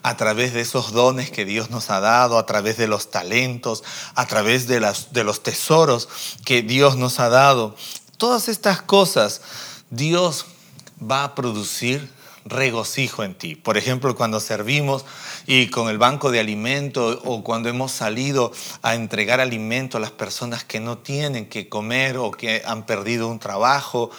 a 0.03 0.17
través 0.17 0.53
de 0.53 0.59
esos 0.59 0.91
dones 0.91 1.31
que 1.31 1.45
Dios 1.45 1.69
nos 1.69 1.89
ha 1.91 2.01
dado, 2.01 2.37
a 2.37 2.45
través 2.45 2.75
de 2.75 2.87
los 2.87 3.09
talentos, 3.09 3.85
a 4.15 4.25
través 4.25 4.67
de, 4.67 4.81
las, 4.81 5.13
de 5.13 5.23
los 5.23 5.43
tesoros 5.43 6.09
que 6.43 6.61
Dios 6.61 6.97
nos 6.97 7.21
ha 7.21 7.29
dado. 7.29 7.77
Todas 8.17 8.49
estas 8.49 8.81
cosas 8.81 9.41
Dios 9.91 10.45
va 10.99 11.25
a 11.25 11.35
producir 11.35 12.09
regocijo 12.45 13.23
en 13.23 13.35
ti. 13.35 13.55
Por 13.55 13.77
ejemplo, 13.77 14.15
cuando 14.15 14.39
servimos 14.39 15.05
y 15.45 15.67
con 15.67 15.89
el 15.89 15.97
banco 15.97 16.31
de 16.31 16.39
alimento 16.39 17.21
o 17.25 17.43
cuando 17.43 17.69
hemos 17.69 17.91
salido 17.91 18.51
a 18.81 18.95
entregar 18.95 19.41
alimento 19.41 19.97
a 19.97 19.99
las 19.99 20.11
personas 20.11 20.63
que 20.63 20.79
no 20.79 20.97
tienen 20.97 21.47
que 21.47 21.69
comer 21.69 22.17
o 22.17 22.31
que 22.31 22.63
han 22.65 22.85
perdido 22.85 23.27
un 23.27 23.39
trabajo 23.39 24.11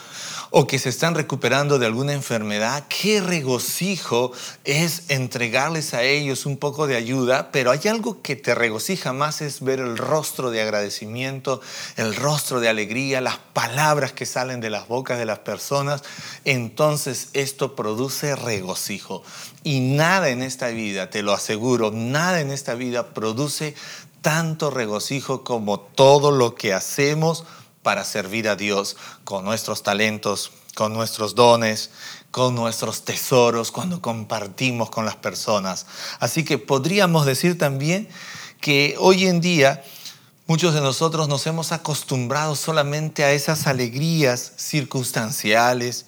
o 0.54 0.66
que 0.66 0.78
se 0.78 0.90
están 0.90 1.14
recuperando 1.14 1.78
de 1.78 1.86
alguna 1.86 2.12
enfermedad, 2.12 2.84
qué 2.88 3.22
regocijo 3.22 4.32
es 4.64 5.04
entregarles 5.08 5.94
a 5.94 6.02
ellos 6.02 6.44
un 6.44 6.58
poco 6.58 6.86
de 6.86 6.94
ayuda, 6.94 7.50
pero 7.50 7.70
hay 7.70 7.80
algo 7.88 8.20
que 8.20 8.36
te 8.36 8.54
regocija 8.54 9.14
más 9.14 9.40
es 9.40 9.62
ver 9.62 9.80
el 9.80 9.96
rostro 9.96 10.50
de 10.50 10.60
agradecimiento, 10.60 11.62
el 11.96 12.14
rostro 12.14 12.60
de 12.60 12.68
alegría, 12.68 13.22
las 13.22 13.38
palabras 13.38 14.12
que 14.12 14.26
salen 14.26 14.60
de 14.60 14.68
las 14.68 14.88
bocas 14.88 15.18
de 15.18 15.24
las 15.24 15.38
personas, 15.38 16.02
entonces 16.44 17.30
esto 17.32 17.74
produce 17.74 18.36
regocijo. 18.36 19.22
Y 19.64 19.80
nada 19.80 20.28
en 20.28 20.42
esta 20.42 20.68
vida, 20.68 21.08
te 21.08 21.22
lo 21.22 21.32
aseguro, 21.32 21.92
nada 21.92 22.40
en 22.40 22.50
esta 22.50 22.74
vida 22.74 23.14
produce 23.14 23.74
tanto 24.20 24.70
regocijo 24.70 25.44
como 25.44 25.80
todo 25.80 26.30
lo 26.30 26.54
que 26.54 26.74
hacemos 26.74 27.44
para 27.82 28.04
servir 28.04 28.48
a 28.48 28.56
Dios 28.56 28.96
con 29.24 29.44
nuestros 29.44 29.82
talentos, 29.82 30.52
con 30.74 30.92
nuestros 30.92 31.34
dones, 31.34 31.90
con 32.30 32.54
nuestros 32.54 33.04
tesoros, 33.04 33.70
cuando 33.70 34.00
compartimos 34.00 34.90
con 34.90 35.04
las 35.04 35.16
personas. 35.16 35.86
Así 36.18 36.44
que 36.44 36.58
podríamos 36.58 37.26
decir 37.26 37.58
también 37.58 38.08
que 38.60 38.96
hoy 38.98 39.26
en 39.26 39.40
día 39.40 39.84
muchos 40.46 40.74
de 40.74 40.80
nosotros 40.80 41.28
nos 41.28 41.46
hemos 41.46 41.72
acostumbrado 41.72 42.56
solamente 42.56 43.24
a 43.24 43.32
esas 43.32 43.66
alegrías 43.66 44.52
circunstanciales, 44.56 46.06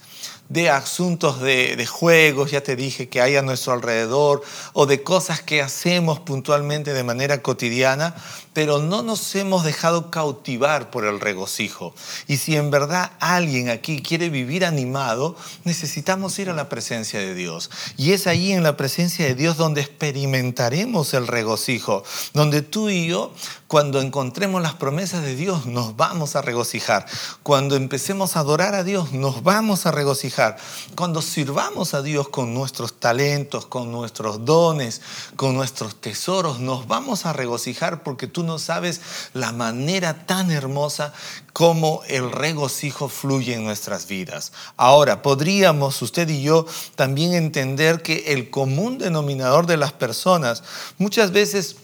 de 0.48 0.68
asuntos 0.68 1.40
de, 1.40 1.86
juegos, 1.86 2.50
ya 2.50 2.62
te 2.62 2.76
dije, 2.76 3.08
que 3.08 3.20
hay 3.20 3.36
a 3.36 3.42
nuestro 3.42 3.72
alrededor, 3.72 4.42
o 4.72 4.86
de 4.86 5.02
cosas 5.02 5.40
que 5.40 5.62
hacemos 5.62 6.20
puntualmente 6.20 6.92
de 6.92 7.02
manera 7.02 7.42
cotidiana, 7.42 8.14
pero 8.52 8.78
no 8.78 9.02
nos 9.02 9.34
hemos 9.34 9.64
dejado 9.64 10.10
cautivar 10.10 10.90
por 10.90 11.04
el 11.06 11.18
regocijo. 11.18 11.94
Y 12.28 12.36
si 12.36 12.56
en 12.56 12.70
verdad 12.70 13.12
alguien 13.18 13.68
aquí 13.68 14.00
quiere 14.00 14.30
vivir 14.30 14.64
animado, 14.64 15.34
necesitamos 15.64 16.38
ir 16.38 16.50
a 16.50 16.54
la 16.54 16.68
presencia 16.68 17.18
de 17.18 17.34
Dios. 17.34 17.70
Y 17.96 18.12
es 18.12 18.26
allí 18.26 18.52
en 18.52 18.62
la 18.62 18.76
presencia 18.76 19.24
de 19.24 19.34
Dios 19.34 19.56
donde 19.56 19.80
experimentaremos 19.80 21.14
el 21.14 21.26
regocijo, 21.26 22.04
donde 22.32 22.62
tú 22.62 22.90
y 22.90 23.08
yo, 23.08 23.32
cuando 23.66 24.00
encontremos 24.00 24.62
las 24.62 24.74
promesas 24.74 25.24
de 25.24 25.34
Dios, 25.34 25.66
nos 25.66 25.96
vamos 25.96 26.36
a 26.36 26.42
regocijar. 26.42 27.06
Cuando 27.42 27.74
empecemos 27.74 28.36
a 28.36 28.40
adorar 28.40 28.74
a 28.76 28.84
Dios, 28.84 29.12
nos 29.12 29.42
vamos 29.42 29.86
a 29.86 29.90
regocijar 29.90 30.43
cuando 30.94 31.22
sirvamos 31.22 31.94
a 31.94 32.02
Dios 32.02 32.28
con 32.28 32.54
nuestros 32.54 33.00
talentos, 33.00 33.66
con 33.66 33.90
nuestros 33.90 34.44
dones, 34.44 35.00
con 35.36 35.54
nuestros 35.54 36.00
tesoros, 36.00 36.60
nos 36.60 36.86
vamos 36.86 37.26
a 37.26 37.32
regocijar 37.32 38.02
porque 38.02 38.26
tú 38.26 38.42
no 38.42 38.58
sabes 38.58 39.00
la 39.32 39.52
manera 39.52 40.26
tan 40.26 40.50
hermosa 40.50 41.12
como 41.52 42.02
el 42.08 42.32
regocijo 42.32 43.08
fluye 43.08 43.54
en 43.54 43.64
nuestras 43.64 44.06
vidas. 44.08 44.52
Ahora, 44.76 45.22
podríamos 45.22 46.02
usted 46.02 46.28
y 46.28 46.42
yo 46.42 46.66
también 46.96 47.32
entender 47.34 48.02
que 48.02 48.32
el 48.32 48.50
común 48.50 48.98
denominador 48.98 49.66
de 49.66 49.76
las 49.76 49.92
personas 49.92 50.62
muchas 50.98 51.30
veces 51.30 51.76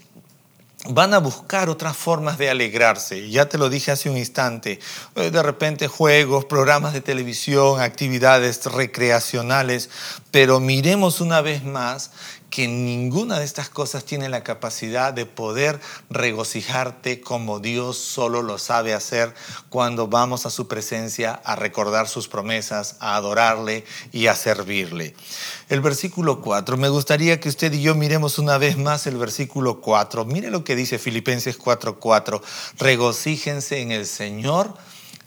van 0.89 1.13
a 1.13 1.19
buscar 1.19 1.69
otras 1.69 1.97
formas 1.97 2.39
de 2.39 2.49
alegrarse. 2.49 3.29
Ya 3.29 3.49
te 3.49 3.59
lo 3.59 3.69
dije 3.69 3.91
hace 3.91 4.09
un 4.09 4.17
instante. 4.17 4.81
Eh, 5.15 5.31
de 5.31 5.43
repente 5.43 5.89
juegos, 5.89 6.47
programas 6.47 6.95
de 6.95 7.03
televisión, 7.03 7.81
actividades 7.81 8.65
recreacionales. 8.65 9.91
Pero 10.31 10.59
miremos 10.59 11.21
una 11.21 11.43
vez 11.43 11.65
más 11.65 12.13
que 12.51 12.67
ninguna 12.67 13.39
de 13.39 13.45
estas 13.45 13.69
cosas 13.69 14.05
tiene 14.05 14.29
la 14.29 14.43
capacidad 14.43 15.15
de 15.15 15.25
poder 15.25 15.81
regocijarte 16.11 17.21
como 17.21 17.61
Dios 17.61 17.97
solo 17.97 18.43
lo 18.43 18.59
sabe 18.59 18.93
hacer 18.93 19.33
cuando 19.69 20.09
vamos 20.09 20.47
a 20.47 20.51
su 20.51 20.67
presencia 20.67 21.33
a 21.45 21.57
recordar 21.57 22.09
sus 22.09 22.29
promesas, 22.29 22.97
a 22.99 23.15
adorarle 23.15 23.85
y 24.13 24.27
a 24.27 24.35
servirle. 24.35 25.15
El 25.69 25.81
versículo 25.81 26.41
4, 26.41 26.77
me 26.77 26.89
gustaría 26.89 27.39
que 27.39 27.49
usted 27.49 27.73
y 27.73 27.83
yo 27.83 27.95
miremos 27.95 28.39
una 28.39 28.59
vez 28.59 28.77
más 28.77 29.07
el 29.07 29.17
versículo 29.17 29.81
4. 29.81 30.25
Mire 30.25 30.51
lo 30.51 30.65
que 30.65 30.77
dice 30.77 30.99
Filipenses 30.99 31.57
4:4. 31.57 32.43
Regocíjense 32.79 33.81
en 33.81 33.93
el 33.93 34.07
Señor 34.07 34.75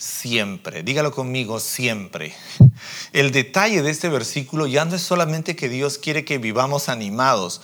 siempre. 0.03 0.83
Dígalo 0.83 1.12
conmigo, 1.12 1.60
siempre. 1.60 2.36
El 3.13 3.31
detalle 3.31 3.81
de 3.81 3.89
este 3.89 4.10
versículo 4.10 4.67
ya 4.67 4.86
no 4.86 4.95
es 4.95 5.01
solamente 5.01 5.55
que 5.55 5.69
Dios 5.69 5.98
quiere 5.98 6.25
que 6.25 6.38
vivamos 6.38 6.89
animados. 6.89 7.62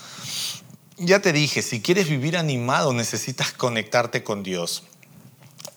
Ya 0.98 1.22
te 1.22 1.34
dije, 1.34 1.62
si 1.62 1.82
quieres 1.82 2.10
vivir 2.10 2.38
animado 2.38 2.94
necesitas 2.94 3.52
conectarte 3.52 4.24
con 4.24 4.44
Dios. 4.44 4.84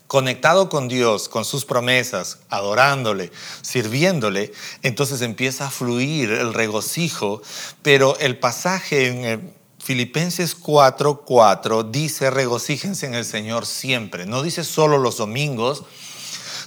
Conectado 0.07 0.69
con 0.69 0.89
Dios, 0.89 1.29
con 1.29 1.45
sus 1.45 1.65
promesas, 1.65 2.41
adorándole, 2.51 3.33
sirviéndole, 3.63 4.53
entonces 4.83 5.23
empieza 5.23 5.69
a 5.69 5.71
fluir 5.71 6.31
el 6.31 6.53
regocijo, 6.53 7.41
pero 7.81 8.19
el 8.19 8.39
pasaje 8.39 9.07
en 9.09 9.55
Filipenses 9.79 10.55
4:4 10.55 11.91
dice 11.91 12.31
regocíjense 12.31 13.07
en 13.07 13.15
el 13.15 13.25
Señor 13.25 13.67
siempre. 13.67 14.27
No 14.27 14.43
dice 14.43 14.65
solo 14.65 14.99
los 14.99 15.17
domingos, 15.17 15.85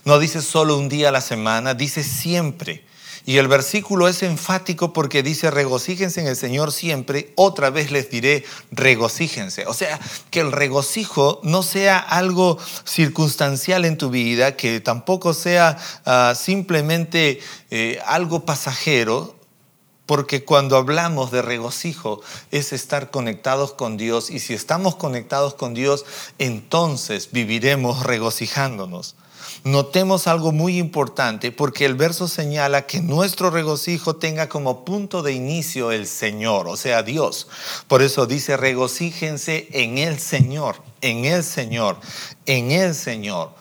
no 0.06 0.20
dice 0.20 0.42
solo 0.42 0.78
un 0.78 0.88
día 0.88 1.10
a 1.10 1.12
la 1.12 1.22
semana, 1.22 1.74
dice 1.74 2.04
siempre. 2.04 2.86
Y 3.28 3.38
el 3.38 3.48
versículo 3.48 4.08
es 4.08 4.22
enfático 4.22 4.94
porque 4.94 5.24
dice, 5.24 5.50
regocíjense 5.50 6.22
en 6.22 6.28
el 6.28 6.36
Señor 6.36 6.72
siempre, 6.72 7.34
otra 7.36 7.72
vez 7.72 7.90
les 7.90 8.12
diré, 8.12 8.46
regocíjense. 8.70 9.66
O 9.66 9.74
sea, 9.74 10.00
que 10.30 10.42
el 10.42 10.52
regocijo 10.52 11.40
no 11.42 11.64
sea 11.64 11.98
algo 11.98 12.60
circunstancial 12.84 13.84
en 13.84 13.98
tu 13.98 14.12
vida, 14.12 14.56
que 14.56 14.80
tampoco 14.80 15.34
sea 15.34 15.76
ah, 16.06 16.36
simplemente 16.38 17.40
eh, 17.72 18.00
algo 18.06 18.46
pasajero, 18.46 19.36
porque 20.06 20.46
cuando 20.46 20.78
hablamos 20.78 21.32
de 21.32 21.42
regocijo 21.42 22.22
es 22.52 22.74
estar 22.74 23.10
conectados 23.10 23.74
con 23.74 23.98
Dios 23.98 24.30
y 24.30 24.40
si 24.40 24.54
estamos 24.54 24.98
conectados 24.98 25.56
con 25.56 25.74
Dios, 25.74 26.06
entonces 26.38 27.32
viviremos 27.32 28.04
regocijándonos. 28.04 29.16
Notemos 29.64 30.28
algo 30.28 30.52
muy 30.52 30.78
importante 30.78 31.52
porque 31.52 31.86
el 31.86 31.96
verso 31.96 32.28
señala 32.28 32.86
que 32.86 33.02
nuestro 33.02 33.50
regocijo 33.50 34.16
tenga 34.16 34.50
como 34.50 34.86
punto 34.86 35.24
de 35.24 35.34
inicio 35.34 35.92
el 35.92 36.08
Señor, 36.08 36.68
o 36.68 36.78
sea, 36.78 37.04
Dios. 37.04 37.48
Por 37.88 38.02
eso 38.02 38.26
dice, 38.28 38.58
regocíjense 38.58 39.68
en 39.72 39.98
el 39.98 40.20
Señor, 40.20 40.82
en 41.02 41.26
el 41.26 41.44
Señor, 41.44 42.00
en 42.46 42.72
el 42.72 42.94
Señor, 42.94 43.54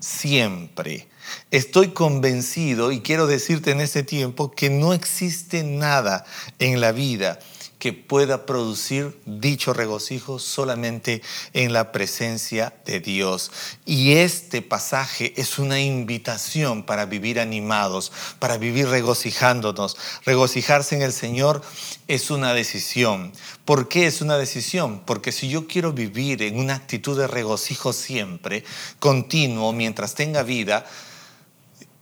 siempre. 0.00 1.08
Estoy 1.50 1.88
convencido 1.88 2.92
y 2.92 3.00
quiero 3.00 3.26
decirte 3.26 3.70
en 3.70 3.80
este 3.80 4.02
tiempo 4.02 4.50
que 4.50 4.70
no 4.70 4.92
existe 4.92 5.62
nada 5.62 6.24
en 6.58 6.80
la 6.80 6.92
vida 6.92 7.38
que 7.82 7.92
pueda 7.92 8.46
producir 8.46 9.20
dicho 9.26 9.72
regocijo 9.72 10.38
solamente 10.38 11.20
en 11.52 11.72
la 11.72 11.90
presencia 11.90 12.72
de 12.84 13.00
Dios. 13.00 13.50
Y 13.84 14.12
este 14.12 14.62
pasaje 14.62 15.34
es 15.36 15.58
una 15.58 15.80
invitación 15.80 16.84
para 16.84 17.06
vivir 17.06 17.40
animados, 17.40 18.12
para 18.38 18.56
vivir 18.56 18.86
regocijándonos. 18.86 19.96
Regocijarse 20.24 20.94
en 20.94 21.02
el 21.02 21.12
Señor 21.12 21.60
es 22.06 22.30
una 22.30 22.54
decisión. 22.54 23.32
¿Por 23.64 23.88
qué 23.88 24.06
es 24.06 24.20
una 24.20 24.38
decisión? 24.38 25.00
Porque 25.04 25.32
si 25.32 25.48
yo 25.48 25.66
quiero 25.66 25.92
vivir 25.92 26.42
en 26.42 26.60
una 26.60 26.76
actitud 26.76 27.18
de 27.18 27.26
regocijo 27.26 27.92
siempre, 27.92 28.62
continuo, 29.00 29.72
mientras 29.72 30.14
tenga 30.14 30.44
vida, 30.44 30.86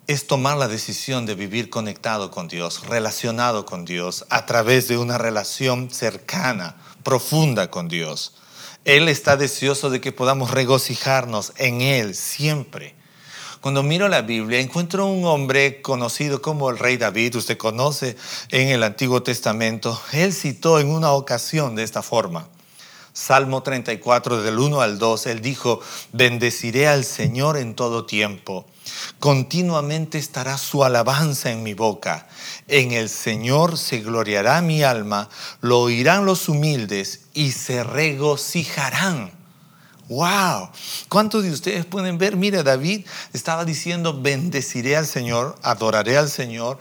es 0.06 0.26
tomar 0.26 0.56
la 0.56 0.68
decisión 0.68 1.26
de 1.26 1.34
vivir 1.34 1.70
conectado 1.70 2.30
con 2.30 2.48
Dios, 2.48 2.86
relacionado 2.86 3.64
con 3.64 3.84
Dios, 3.84 4.26
a 4.30 4.46
través 4.46 4.88
de 4.88 4.98
una 4.98 5.18
relación 5.18 5.90
cercana, 5.90 6.76
profunda 7.02 7.70
con 7.70 7.88
Dios. 7.88 8.34
Él 8.84 9.08
está 9.08 9.36
deseoso 9.36 9.90
de 9.90 10.00
que 10.00 10.12
podamos 10.12 10.50
regocijarnos 10.50 11.52
en 11.56 11.80
Él 11.80 12.14
siempre. 12.14 12.94
Cuando 13.60 13.82
miro 13.82 14.08
la 14.08 14.22
Biblia, 14.22 14.58
encuentro 14.58 15.06
un 15.06 15.26
hombre 15.26 15.82
conocido 15.82 16.40
como 16.40 16.70
el 16.70 16.78
rey 16.78 16.96
David, 16.96 17.36
usted 17.36 17.58
conoce 17.58 18.16
en 18.48 18.68
el 18.68 18.82
Antiguo 18.82 19.22
Testamento. 19.22 20.00
Él 20.12 20.32
citó 20.32 20.80
en 20.80 20.88
una 20.88 21.12
ocasión 21.12 21.76
de 21.76 21.82
esta 21.82 22.02
forma. 22.02 22.48
Salmo 23.12 23.62
34 23.62 24.42
del 24.42 24.58
1 24.58 24.80
al 24.80 24.98
2, 24.98 25.26
él 25.26 25.42
dijo, 25.42 25.80
bendeciré 26.12 26.88
al 26.88 27.04
Señor 27.04 27.58
en 27.58 27.74
todo 27.74 28.06
tiempo 28.06 28.66
Continuamente 29.18 30.18
estará 30.18 30.56
su 30.58 30.84
alabanza 30.84 31.50
en 31.50 31.62
mi 31.62 31.74
boca. 31.74 32.26
En 32.68 32.92
el 32.92 33.08
Señor 33.08 33.78
se 33.78 33.98
gloriará 33.98 34.60
mi 34.62 34.82
alma, 34.82 35.28
lo 35.60 35.80
oirán 35.80 36.24
los 36.24 36.48
humildes 36.48 37.20
y 37.34 37.52
se 37.52 37.84
regocijarán. 37.84 39.32
¡Wow! 40.08 40.70
¿Cuántos 41.08 41.44
de 41.44 41.52
ustedes 41.52 41.86
pueden 41.86 42.18
ver? 42.18 42.34
Mira, 42.34 42.64
David 42.64 43.06
estaba 43.32 43.64
diciendo, 43.64 44.20
bendeciré 44.20 44.96
al 44.96 45.06
Señor, 45.06 45.56
adoraré 45.62 46.18
al 46.18 46.28
Señor, 46.28 46.80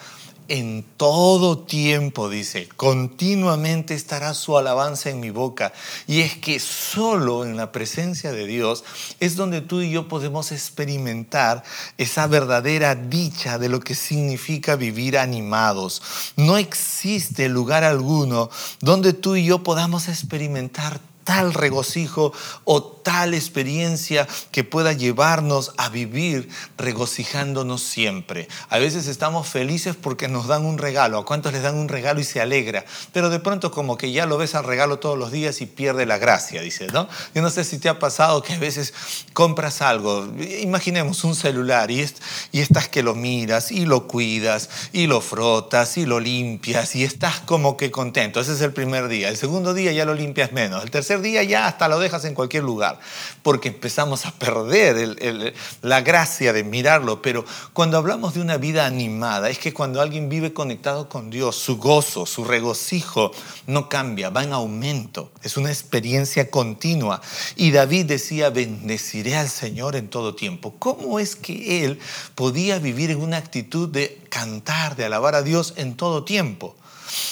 en 0.50 0.84
todo 0.98 1.60
tiempo, 1.60 2.30
dice, 2.30 2.68
continuamente 2.76 3.94
estará 3.94 4.34
su 4.34 4.58
alabanza 4.58 5.10
en 5.10 5.20
mi 5.20 5.30
boca. 5.30 5.72
Y 6.08 6.22
es 6.22 6.36
que 6.36 6.60
solo 6.60 7.46
en 7.46 7.56
la 7.56 7.72
presencia 7.72 8.32
de 8.32 8.46
Dios 8.46 8.84
es 9.20 9.36
donde 9.36 9.62
tú 9.62 9.82
y 9.82 9.92
yo 9.92 10.08
podemos 10.08 10.52
experimentar 10.52 11.64
esa 11.98 12.28
verdadera 12.28 12.96
dicha 12.96 13.58
de 13.58 13.70
lo 13.70 13.80
que 13.80 13.96
significa 13.96 14.76
vivir 14.76 15.18
animados. 15.18 16.02
No 16.36 16.58
existe 16.58 17.50
lugar 17.50 17.84
alguno 17.84 18.50
donde 18.82 19.14
tú 19.14 19.36
y 19.36 19.46
yo 19.46 19.64
podamos 19.64 20.08
experimentar 20.08 21.00
tal 21.24 21.54
regocijo 21.54 22.34
o 22.64 22.84
tal 22.84 23.34
experiencia 23.34 24.28
que 24.52 24.64
pueda 24.64 24.94
llevarnos 24.94 25.74
a 25.78 25.90
vivir 25.90 26.50
regocijándonos 26.78 27.82
siempre. 27.82 28.48
A 28.70 28.78
veces 28.78 29.08
estamos 29.08 29.48
felices 29.48 29.96
porque 29.96 30.28
nos 30.28 30.48
dan 30.48 30.66
un 30.66 30.78
regalo. 30.78 31.18
¿A 31.18 31.26
cuántos 31.26 31.54
les 31.54 31.64
dan 31.64 31.76
un 31.76 31.88
regalo 31.88 32.20
y 32.20 32.24
se 32.24 32.42
alegra? 32.42 32.86
Pero 33.14 33.30
de 33.30 33.40
pronto 33.40 33.72
como 33.72 33.98
que 33.98 34.12
ya 34.12 34.26
lo 34.26 34.38
ves 34.38 34.56
al 34.56 34.64
regalo 34.64 35.00
todos 35.00 35.18
los 35.18 35.32
días 35.32 35.62
y 35.62 35.66
pierde 35.66 36.06
la 36.06 36.18
gracia, 36.18 36.62
dice, 36.62 36.88
¿no? 36.88 37.08
Yo 37.34 37.42
no 37.42 37.50
sé 37.50 37.64
si 37.64 37.78
te 37.78 37.90
ha 37.90 38.00
pasado 38.00 38.44
que 38.44 38.54
a 38.54 38.60
veces 38.60 38.94
compras 39.34 39.82
algo, 39.82 40.28
imaginemos 40.62 41.24
un 41.24 41.36
celular 41.36 41.92
y, 41.92 42.06
y 42.52 42.60
estás 42.60 42.88
que 42.90 43.04
lo 43.04 43.16
miras 43.16 43.72
y 43.72 43.86
lo 43.86 44.08
cuidas 44.08 44.70
y 44.94 45.08
lo 45.08 45.22
frotas 45.22 45.98
y 45.98 46.06
lo 46.06 46.20
limpias 46.20 46.96
y 46.96 47.04
estás 47.04 47.40
como 47.42 47.78
que 47.78 47.92
contento. 47.92 48.40
Ese 48.40 48.54
es 48.54 48.62
el 48.62 48.74
primer 48.74 49.08
día. 49.08 49.30
El 49.30 49.38
segundo 49.38 49.74
día 49.74 49.92
ya 49.92 50.06
lo 50.06 50.14
limpias 50.14 50.52
menos. 50.52 50.84
El 50.84 50.92
tercer 50.92 51.19
día 51.22 51.44
ya 51.44 51.68
hasta 51.68 51.88
lo 51.88 52.00
dejas 52.00 52.26
en 52.26 52.34
cualquier 52.34 52.64
lugar, 52.64 53.00
porque 53.44 53.70
empezamos 53.70 54.26
a 54.26 54.32
perder 54.32 55.54
la 55.82 56.02
gracia 56.02 56.54
de 56.54 56.64
mirarlo. 56.64 57.22
Pero 57.22 57.46
cuando 57.74 57.98
hablamos 57.98 58.34
de 58.34 58.42
una 58.42 58.58
vida 58.58 58.86
animada, 58.86 59.50
es 59.50 59.60
que 59.60 59.74
cuando 59.74 60.02
alguien 60.02 60.30
vive 60.30 60.54
conectado 60.54 61.10
con 61.10 61.30
Dios, 61.30 61.56
su 61.56 61.78
gozo, 61.78 62.26
su 62.26 62.44
regocijo 62.44 63.32
no 63.68 63.90
cambia, 63.90 64.30
va 64.30 64.44
en 64.44 64.54
aumento. 64.54 65.32
Es 65.44 65.58
una 65.58 65.70
experiencia 65.70 66.50
continua. 66.50 67.22
Y 67.56 67.72
David 67.72 68.06
decía, 68.06 68.50
bendeciré 68.50 69.36
al 69.36 69.50
Señor 69.50 69.96
en 69.96 70.10
todo 70.10 70.36
tiempo. 70.36 70.76
¿Cómo 70.80 71.20
es 71.20 71.36
que 71.36 71.86
él 71.86 72.00
podía 72.36 72.80
vivir 72.80 73.12
en 73.12 73.22
una 73.22 73.38
actitud 73.38 73.90
de 73.90 74.22
cantar, 74.30 74.96
de 74.96 75.06
alabar 75.06 75.36
a 75.36 75.42
Dios 75.42 75.74
en 75.78 75.96
todo 75.96 76.24
tiempo? 76.24 76.76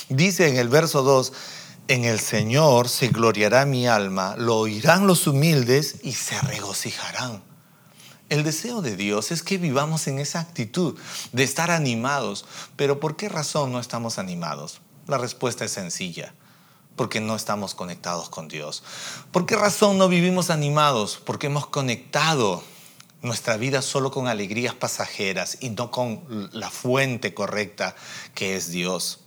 Dice 0.09 0.47
en 0.47 0.57
el 0.57 0.69
verso 0.69 1.03
2, 1.03 1.33
en 1.87 2.05
el 2.05 2.19
Señor 2.19 2.89
se 2.89 3.07
gloriará 3.07 3.65
mi 3.65 3.87
alma, 3.87 4.35
lo 4.37 4.57
oirán 4.57 5.07
los 5.07 5.27
humildes 5.27 5.97
y 6.03 6.13
se 6.13 6.39
regocijarán. 6.41 7.41
El 8.29 8.43
deseo 8.43 8.81
de 8.81 8.97
Dios 8.97 9.31
es 9.31 9.41
que 9.41 9.57
vivamos 9.57 10.07
en 10.07 10.19
esa 10.19 10.41
actitud 10.41 10.99
de 11.31 11.43
estar 11.43 11.71
animados. 11.71 12.45
Pero 12.75 12.99
¿por 12.99 13.15
qué 13.15 13.29
razón 13.29 13.71
no 13.71 13.79
estamos 13.79 14.19
animados? 14.19 14.81
La 15.07 15.17
respuesta 15.17 15.63
es 15.63 15.71
sencilla. 15.71 16.33
Porque 16.97 17.21
no 17.21 17.35
estamos 17.35 17.73
conectados 17.73 18.29
con 18.29 18.47
Dios. 18.47 18.83
¿Por 19.31 19.45
qué 19.45 19.55
razón 19.55 19.97
no 19.97 20.09
vivimos 20.09 20.49
animados? 20.49 21.21
Porque 21.23 21.47
hemos 21.47 21.67
conectado 21.67 22.63
nuestra 23.21 23.55
vida 23.55 23.81
solo 23.81 24.11
con 24.11 24.27
alegrías 24.27 24.73
pasajeras 24.73 25.59
y 25.61 25.69
no 25.69 25.91
con 25.91 26.49
la 26.51 26.69
fuente 26.69 27.33
correcta 27.33 27.95
que 28.33 28.57
es 28.57 28.69
Dios. 28.71 29.19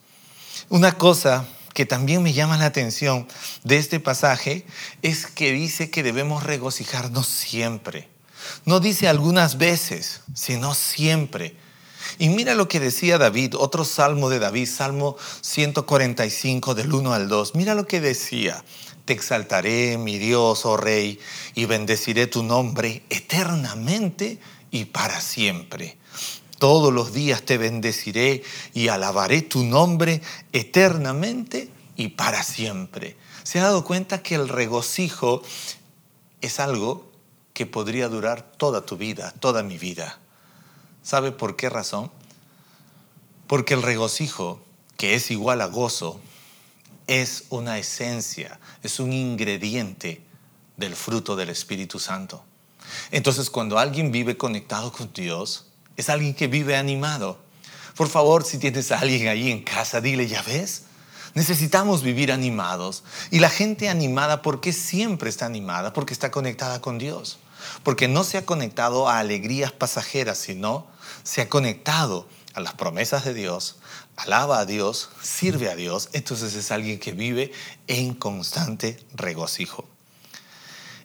Una 0.68 0.98
cosa 0.98 1.46
que 1.80 1.86
también 1.86 2.22
me 2.22 2.34
llama 2.34 2.58
la 2.58 2.66
atención 2.66 3.26
de 3.64 3.78
este 3.78 4.00
pasaje 4.00 4.66
es 5.00 5.26
que 5.26 5.50
dice 5.50 5.88
que 5.88 6.02
debemos 6.02 6.42
regocijarnos 6.42 7.26
siempre. 7.26 8.06
No 8.66 8.80
dice 8.80 9.08
algunas 9.08 9.56
veces, 9.56 10.20
sino 10.34 10.74
siempre. 10.74 11.56
Y 12.18 12.28
mira 12.28 12.54
lo 12.54 12.68
que 12.68 12.80
decía 12.80 13.16
David, 13.16 13.54
otro 13.56 13.86
salmo 13.86 14.28
de 14.28 14.40
David, 14.40 14.68
Salmo 14.68 15.16
145 15.40 16.74
del 16.74 16.92
1 16.92 17.14
al 17.14 17.30
2. 17.30 17.54
Mira 17.54 17.74
lo 17.74 17.86
que 17.86 18.02
decía. 18.02 18.62
Te 19.06 19.14
exaltaré, 19.14 19.96
mi 19.96 20.18
Dios, 20.18 20.66
oh 20.66 20.76
Rey, 20.76 21.18
y 21.54 21.64
bendeciré 21.64 22.26
tu 22.26 22.42
nombre 22.42 23.04
eternamente 23.08 24.38
y 24.70 24.84
para 24.84 25.18
siempre. 25.22 25.96
Todos 26.60 26.92
los 26.92 27.14
días 27.14 27.42
te 27.42 27.56
bendeciré 27.56 28.42
y 28.74 28.88
alabaré 28.88 29.40
tu 29.40 29.64
nombre 29.64 30.20
eternamente 30.52 31.70
y 31.96 32.08
para 32.08 32.42
siempre. 32.42 33.16
¿Se 33.44 33.58
ha 33.58 33.62
dado 33.62 33.82
cuenta 33.82 34.22
que 34.22 34.34
el 34.34 34.46
regocijo 34.46 35.40
es 36.42 36.60
algo 36.60 37.10
que 37.54 37.64
podría 37.64 38.10
durar 38.10 38.42
toda 38.42 38.84
tu 38.84 38.98
vida, 38.98 39.32
toda 39.40 39.62
mi 39.62 39.78
vida? 39.78 40.18
¿Sabe 41.02 41.32
por 41.32 41.56
qué 41.56 41.70
razón? 41.70 42.10
Porque 43.46 43.72
el 43.72 43.80
regocijo, 43.80 44.60
que 44.98 45.14
es 45.14 45.30
igual 45.30 45.62
a 45.62 45.66
gozo, 45.66 46.20
es 47.06 47.44
una 47.48 47.78
esencia, 47.78 48.60
es 48.82 49.00
un 49.00 49.14
ingrediente 49.14 50.20
del 50.76 50.94
fruto 50.94 51.36
del 51.36 51.48
Espíritu 51.48 51.98
Santo. 51.98 52.44
Entonces, 53.10 53.48
cuando 53.48 53.78
alguien 53.78 54.12
vive 54.12 54.36
conectado 54.36 54.92
con 54.92 55.10
Dios, 55.14 55.69
es 56.00 56.08
alguien 56.08 56.34
que 56.34 56.48
vive 56.48 56.76
animado. 56.76 57.38
Por 57.96 58.08
favor, 58.08 58.44
si 58.44 58.58
tienes 58.58 58.92
a 58.92 58.98
alguien 58.98 59.28
ahí 59.28 59.50
en 59.50 59.62
casa, 59.62 60.00
dile, 60.00 60.26
ya 60.26 60.42
ves, 60.42 60.82
necesitamos 61.34 62.02
vivir 62.02 62.32
animados. 62.32 63.04
Y 63.30 63.38
la 63.38 63.50
gente 63.50 63.88
animada, 63.88 64.42
¿por 64.42 64.60
qué 64.60 64.72
siempre 64.72 65.30
está 65.30 65.46
animada? 65.46 65.92
Porque 65.92 66.12
está 66.12 66.30
conectada 66.30 66.80
con 66.80 66.98
Dios. 66.98 67.38
Porque 67.82 68.08
no 68.08 68.24
se 68.24 68.38
ha 68.38 68.46
conectado 68.46 69.08
a 69.08 69.18
alegrías 69.18 69.72
pasajeras, 69.72 70.38
sino 70.38 70.86
se 71.22 71.42
ha 71.42 71.48
conectado 71.48 72.26
a 72.54 72.60
las 72.60 72.74
promesas 72.74 73.24
de 73.24 73.34
Dios, 73.34 73.76
alaba 74.16 74.58
a 74.58 74.66
Dios, 74.66 75.10
sirve 75.22 75.70
a 75.70 75.76
Dios, 75.76 76.08
entonces 76.12 76.54
es 76.54 76.70
alguien 76.70 76.98
que 76.98 77.12
vive 77.12 77.52
en 77.86 78.14
constante 78.14 78.98
regocijo. 79.14 79.86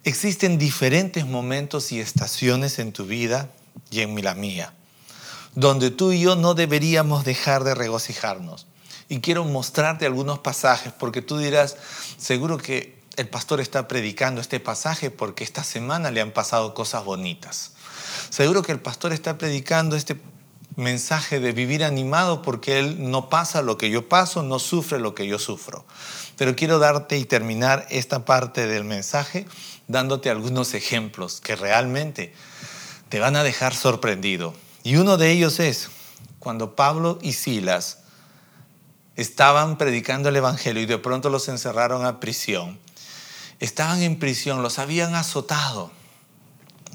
Existen 0.04 0.58
diferentes 0.58 1.26
momentos 1.26 1.92
y 1.92 2.00
estaciones 2.00 2.80
en 2.80 2.94
tu 2.94 3.06
vida 3.06 3.50
y 3.90 4.02
en 4.02 4.24
la 4.24 4.36
mía, 4.36 4.74
donde 5.56 5.90
tú 5.90 6.12
y 6.12 6.20
yo 6.20 6.36
no 6.36 6.54
deberíamos 6.54 7.26
dejar 7.26 7.64
de 7.64 7.74
regocijarnos. 7.74 8.68
Y 9.08 9.20
quiero 9.20 9.46
mostrarte 9.46 10.06
algunos 10.06 10.40
pasajes 10.40 10.92
porque 10.94 11.22
tú 11.22 11.38
dirás, 11.38 11.78
seguro 12.18 12.58
que 12.58 12.96
el 13.18 13.30
pastor 13.30 13.62
está 13.62 13.88
predicando 13.88 14.42
este 14.42 14.60
pasaje 14.60 15.12
porque 15.12 15.44
esta 15.44 15.64
semana 15.64 16.12
le 16.12 16.22
han 16.22 16.32
pasado 16.32 16.74
cosas 16.74 17.06
bonitas. 17.06 17.72
Seguro 18.30 18.62
que 18.62 18.72
el 18.72 18.80
pastor 18.80 19.14
está 19.14 19.38
predicando 19.38 19.96
este 19.96 20.20
mensaje 20.76 21.40
de 21.40 21.54
vivir 21.54 21.84
animado 21.84 22.42
porque 22.42 22.80
él 22.80 23.10
no 23.10 23.30
pasa 23.30 23.62
lo 23.62 23.78
que 23.78 23.90
yo 23.90 24.10
paso, 24.10 24.44
no 24.44 24.60
sufre 24.60 25.00
lo 25.00 25.16
que 25.16 25.28
yo 25.28 25.40
sufro. 25.40 25.86
Pero 26.38 26.56
quiero 26.56 26.80
darte 26.80 27.18
y 27.18 27.26
terminar 27.26 27.86
esta 27.90 28.26
parte 28.26 28.68
del 28.68 28.84
mensaje 28.84 29.46
dándote 29.88 30.30
algunos 30.30 30.74
ejemplos 30.74 31.40
que 31.40 31.56
realmente 31.56 32.34
te 33.08 33.20
van 33.20 33.36
a 33.36 33.44
dejar 33.44 33.74
sorprendido. 33.74 34.54
Y 34.86 34.96
uno 34.96 35.18
de 35.18 35.32
ellos 35.32 35.60
es 35.60 35.90
cuando 36.40 36.78
Pablo 36.78 37.20
y 37.22 37.34
Silas 37.34 37.98
estaban 39.18 39.78
predicando 39.78 40.30
el 40.30 40.38
Evangelio 40.38 40.82
y 40.82 40.86
de 40.86 40.98
pronto 40.98 41.30
los 41.30 41.50
encerraron 41.50 42.06
a 42.06 42.22
prisión. 42.22 42.80
Estaban 43.60 44.02
en 44.02 44.18
prisión, 44.18 44.64
los 44.64 44.80
habían 44.80 45.14
azotado 45.14 45.92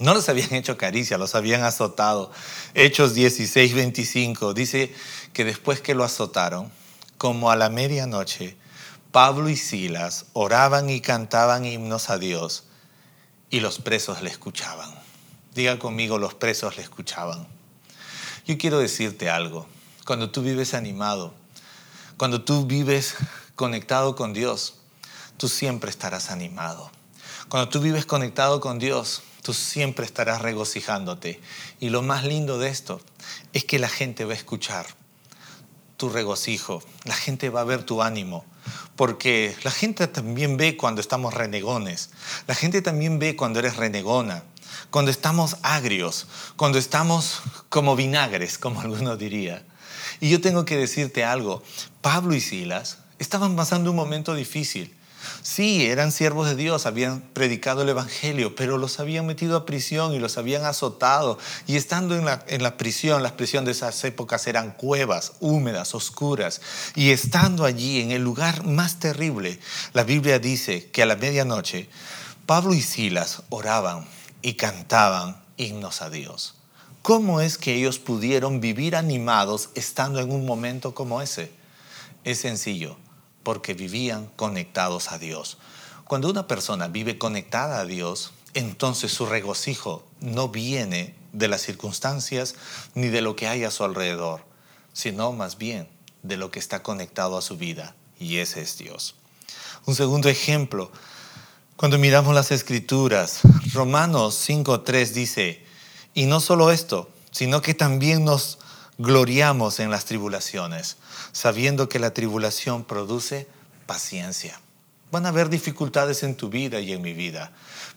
no 0.01 0.15
los 0.15 0.31
habían 0.31 0.55
hecho 0.55 0.79
caricia, 0.79 1.19
los 1.19 1.35
habían 1.35 1.63
azotado. 1.63 2.33
Hechos 2.73 3.13
16, 3.15 3.75
25 3.75 4.55
dice 4.55 4.93
que 5.35 5.45
después 5.45 5.83
que 5.83 5.95
lo 5.95 6.05
azotaron, 6.05 6.73
como 7.19 7.51
a 7.51 7.57
la 7.57 7.69
medianoche, 7.69 8.57
Pablo 9.13 9.51
y 9.51 9.57
Silas 9.57 10.25
oraban 10.33 10.89
y 10.89 11.03
cantaban 11.03 11.67
himnos 11.67 12.09
a 12.09 12.17
Dios 12.17 12.65
y 13.51 13.61
los 13.61 13.79
presos 13.79 14.23
le 14.23 14.31
escuchaban. 14.31 14.91
Diga 15.55 15.79
conmigo, 15.79 16.17
los 16.17 16.33
presos 16.33 16.79
le 16.79 16.83
escuchaban. 16.83 17.60
Yo 18.51 18.59
quiero 18.59 18.81
decirte 18.81 19.31
algo. 19.31 19.69
Cuando 20.05 20.33
tú 20.33 20.43
vives 20.43 20.75
animado, 20.75 21.33
cuando 22.17 22.43
tú 22.43 22.67
vives 22.67 23.15
conectado 23.55 24.17
con 24.17 24.33
Dios, 24.33 24.75
tú 25.37 25.49
siempre 25.49 25.89
estarás 25.89 26.33
animado. 26.33 26.91
Cuando 27.49 27.69
tú 27.69 27.79
vives 27.81 28.07
conectado 28.07 28.61
con 28.61 28.81
Dios, 28.81 29.23
tú 29.43 29.55
siempre 29.55 30.05
estarás 30.05 30.43
regocijándote. 30.43 31.41
Y 31.79 31.91
lo 31.91 32.03
más 32.03 32.25
lindo 32.25 32.59
de 32.59 32.71
esto 32.71 33.01
es 33.53 33.65
que 33.65 33.79
la 33.79 33.89
gente 33.89 34.25
va 34.25 34.33
a 34.33 34.37
escuchar 34.37 34.85
tu 35.97 36.09
regocijo, 36.09 36.83
la 37.05 37.15
gente 37.15 37.51
va 37.51 37.61
a 37.61 37.65
ver 37.65 37.85
tu 37.85 38.03
ánimo, 38.03 38.45
porque 38.97 39.55
la 39.63 39.71
gente 39.71 40.09
también 40.09 40.57
ve 40.57 40.77
cuando 40.77 41.01
estamos 41.01 41.35
renegones, 41.35 42.11
la 42.49 42.57
gente 42.57 42.83
también 42.83 43.21
ve 43.21 43.37
cuando 43.37 43.61
eres 43.61 43.77
renegona, 43.77 44.43
cuando 44.91 45.11
estamos 45.11 45.57
agrios, 45.63 46.27
cuando 46.57 46.79
estamos 46.79 47.43
como 47.69 47.97
vinagres, 47.97 48.59
como 48.59 48.81
algunos 48.81 49.19
diría. 49.19 49.65
Y 50.21 50.29
yo 50.31 50.41
tengo 50.41 50.65
que 50.65 50.77
decirte 50.77 51.25
algo, 51.25 51.63
Pablo 52.01 52.35
y 52.35 52.41
Silas 52.41 52.99
estaban 53.19 53.57
pasando 53.57 53.91
un 53.91 53.97
momento 53.97 54.35
difícil. 54.35 54.95
Sí, 55.43 55.87
eran 55.87 56.13
siervos 56.13 56.49
de 56.49 56.57
Dios, 56.57 56.87
habían 56.87 57.21
predicado 57.21 57.83
el 57.83 57.91
Evangelio, 57.91 58.55
pero 58.55 58.79
los 58.79 59.01
habían 59.01 59.27
metido 59.27 59.57
a 59.57 59.67
prisión 59.67 60.15
y 60.15 60.19
los 60.19 60.39
habían 60.39 60.65
azotado. 60.65 61.39
Y 61.67 61.77
estando 61.77 62.17
en 62.17 62.25
la, 62.25 62.43
en 62.49 62.63
la 62.63 62.77
prisión, 62.79 63.23
las 63.23 63.33
prisiones 63.33 63.67
de 63.67 63.73
esas 63.73 64.03
épocas 64.05 64.47
eran 64.47 64.73
cuevas, 64.73 65.33
húmedas, 65.41 65.95
oscuras. 65.95 66.63
Y 66.95 67.11
estando 67.11 67.65
allí, 67.65 68.01
en 68.01 68.13
el 68.13 68.23
lugar 68.23 68.65
más 68.65 68.99
terrible, 68.99 69.61
la 69.93 70.05
Biblia 70.05 70.39
dice 70.39 70.91
que 70.91 71.03
a 71.03 71.07
la 71.07 71.17
medianoche, 71.17 71.89
Pablo 72.47 72.73
y 72.73 72.81
Silas 72.81 73.43
oraban 73.51 74.07
y 74.43 74.55
cantaban 74.55 75.43
himnos 75.57 76.03
a 76.03 76.11
Dios. 76.11 76.55
¿Cómo 77.03 77.41
es 77.41 77.57
que 77.57 77.75
ellos 77.75 77.99
pudieron 77.99 78.61
vivir 78.61 78.95
animados 78.95 79.71
estando 79.75 80.21
en 80.21 80.31
un 80.31 80.45
momento 80.45 80.95
como 80.95 81.23
ese? 81.23 81.51
Es 82.25 82.41
sencillo 82.41 82.97
porque 83.43 83.75
vivían 83.75 84.27
conectados 84.37 85.11
a 85.13 85.19
Dios. 85.19 85.59
Cuando 86.05 86.29
una 86.29 86.47
persona 86.47 86.89
vive 86.89 87.17
conectada 87.17 87.81
a 87.81 87.87
Dios, 87.87 88.33
entonces 88.55 89.13
su 89.13 89.27
regocijo 89.27 90.05
no 90.21 90.49
viene 90.49 91.15
de 91.33 91.49
las 91.49 91.63
circunstancias 91.63 92.55
ni 92.95 93.09
de 93.09 93.23
lo 93.23 93.37
que 93.37 93.49
hay 93.49 93.65
a 93.65 93.71
su 93.71 93.85
alrededor, 93.85 94.45
sino 94.93 95.33
más 95.33 95.57
bien 95.57 95.89
de 96.23 96.37
lo 96.37 96.51
que 96.51 96.59
está 96.59 96.83
conectado 96.83 97.39
a 97.39 97.43
su 97.43 97.57
vida, 97.57 97.95
y 98.19 98.39
ese 98.39 98.61
es 98.61 98.77
Dios. 98.77 99.15
Un 99.87 99.95
segundo 99.95 100.29
ejemplo, 100.29 100.91
cuando 101.81 101.97
miramos 101.97 102.35
las 102.35 102.51
escrituras, 102.51 103.41
Romanos 103.73 104.47
5.3 104.47 105.13
dice, 105.13 105.65
y 106.13 106.27
no 106.27 106.41
solo 106.41 106.71
esto, 106.71 107.11
sino 107.31 107.63
que 107.63 107.73
también 107.73 108.23
nos 108.23 108.59
gloriamos 108.99 109.81
en 109.81 109.91
las 109.91 110.05
tribulaciones, 110.05 110.99
sabiendo 111.33 111.89
que 111.89 111.99
la 111.99 112.13
tribulación 112.13 112.85
produce 112.85 113.49
paciencia. 113.87 114.61
Van 115.11 115.25
a 115.25 115.31
haber 115.31 115.49
dificultades 115.49 116.23
en 116.23 116.35
tu 116.35 116.51
vida 116.51 116.81
y 116.81 116.93
en 116.93 117.01
mi 117.01 117.15
vida, 117.15 117.51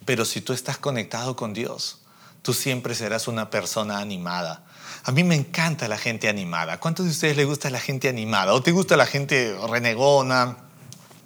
pero 0.06 0.24
si 0.24 0.40
tú 0.40 0.54
estás 0.54 0.78
conectado 0.78 1.36
con 1.36 1.54
Dios, 1.54 2.04
tú 2.42 2.54
siempre 2.54 2.96
serás 2.96 3.28
una 3.28 3.50
persona 3.50 4.00
animada. 4.00 4.64
A 5.04 5.12
mí 5.12 5.26
me 5.26 5.36
encanta 5.36 5.90
la 5.90 5.98
gente 5.98 6.30
animada. 6.30 6.80
¿Cuántos 6.80 7.04
de 7.04 7.12
ustedes 7.12 7.36
les 7.36 7.46
gusta 7.46 7.70
la 7.70 7.82
gente 7.82 8.08
animada? 8.08 8.54
¿O 8.54 8.64
te 8.64 8.72
gusta 8.72 8.96
la 8.96 9.08
gente 9.08 9.58
renegona? 9.70 10.70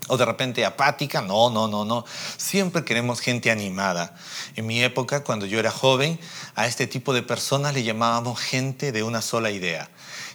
O 0.07 0.17
de 0.17 0.25
repente 0.25 0.65
apática. 0.65 1.21
No, 1.21 1.49
no, 1.49 1.67
no, 1.67 1.85
no. 1.85 2.05
Siempre 2.37 2.83
queremos 2.83 3.19
gente 3.19 3.51
animada. 3.51 4.15
En 4.55 4.65
mi 4.65 4.81
época, 4.81 5.23
cuando 5.23 5.45
yo 5.45 5.59
era 5.59 5.71
joven, 5.71 6.19
a 6.55 6.67
este 6.67 6.87
tipo 6.87 7.13
de 7.13 7.23
personas 7.23 7.73
le 7.73 7.83
llamábamos 7.83 8.39
gente 8.39 8.91
de 8.91 9.03
una 9.03 9.21
sola 9.21 9.51
idea. 9.51 9.89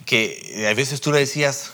Que 0.05 0.67
a 0.69 0.73
veces 0.73 1.01
tú 1.01 1.11
le 1.11 1.19
decías, 1.19 1.71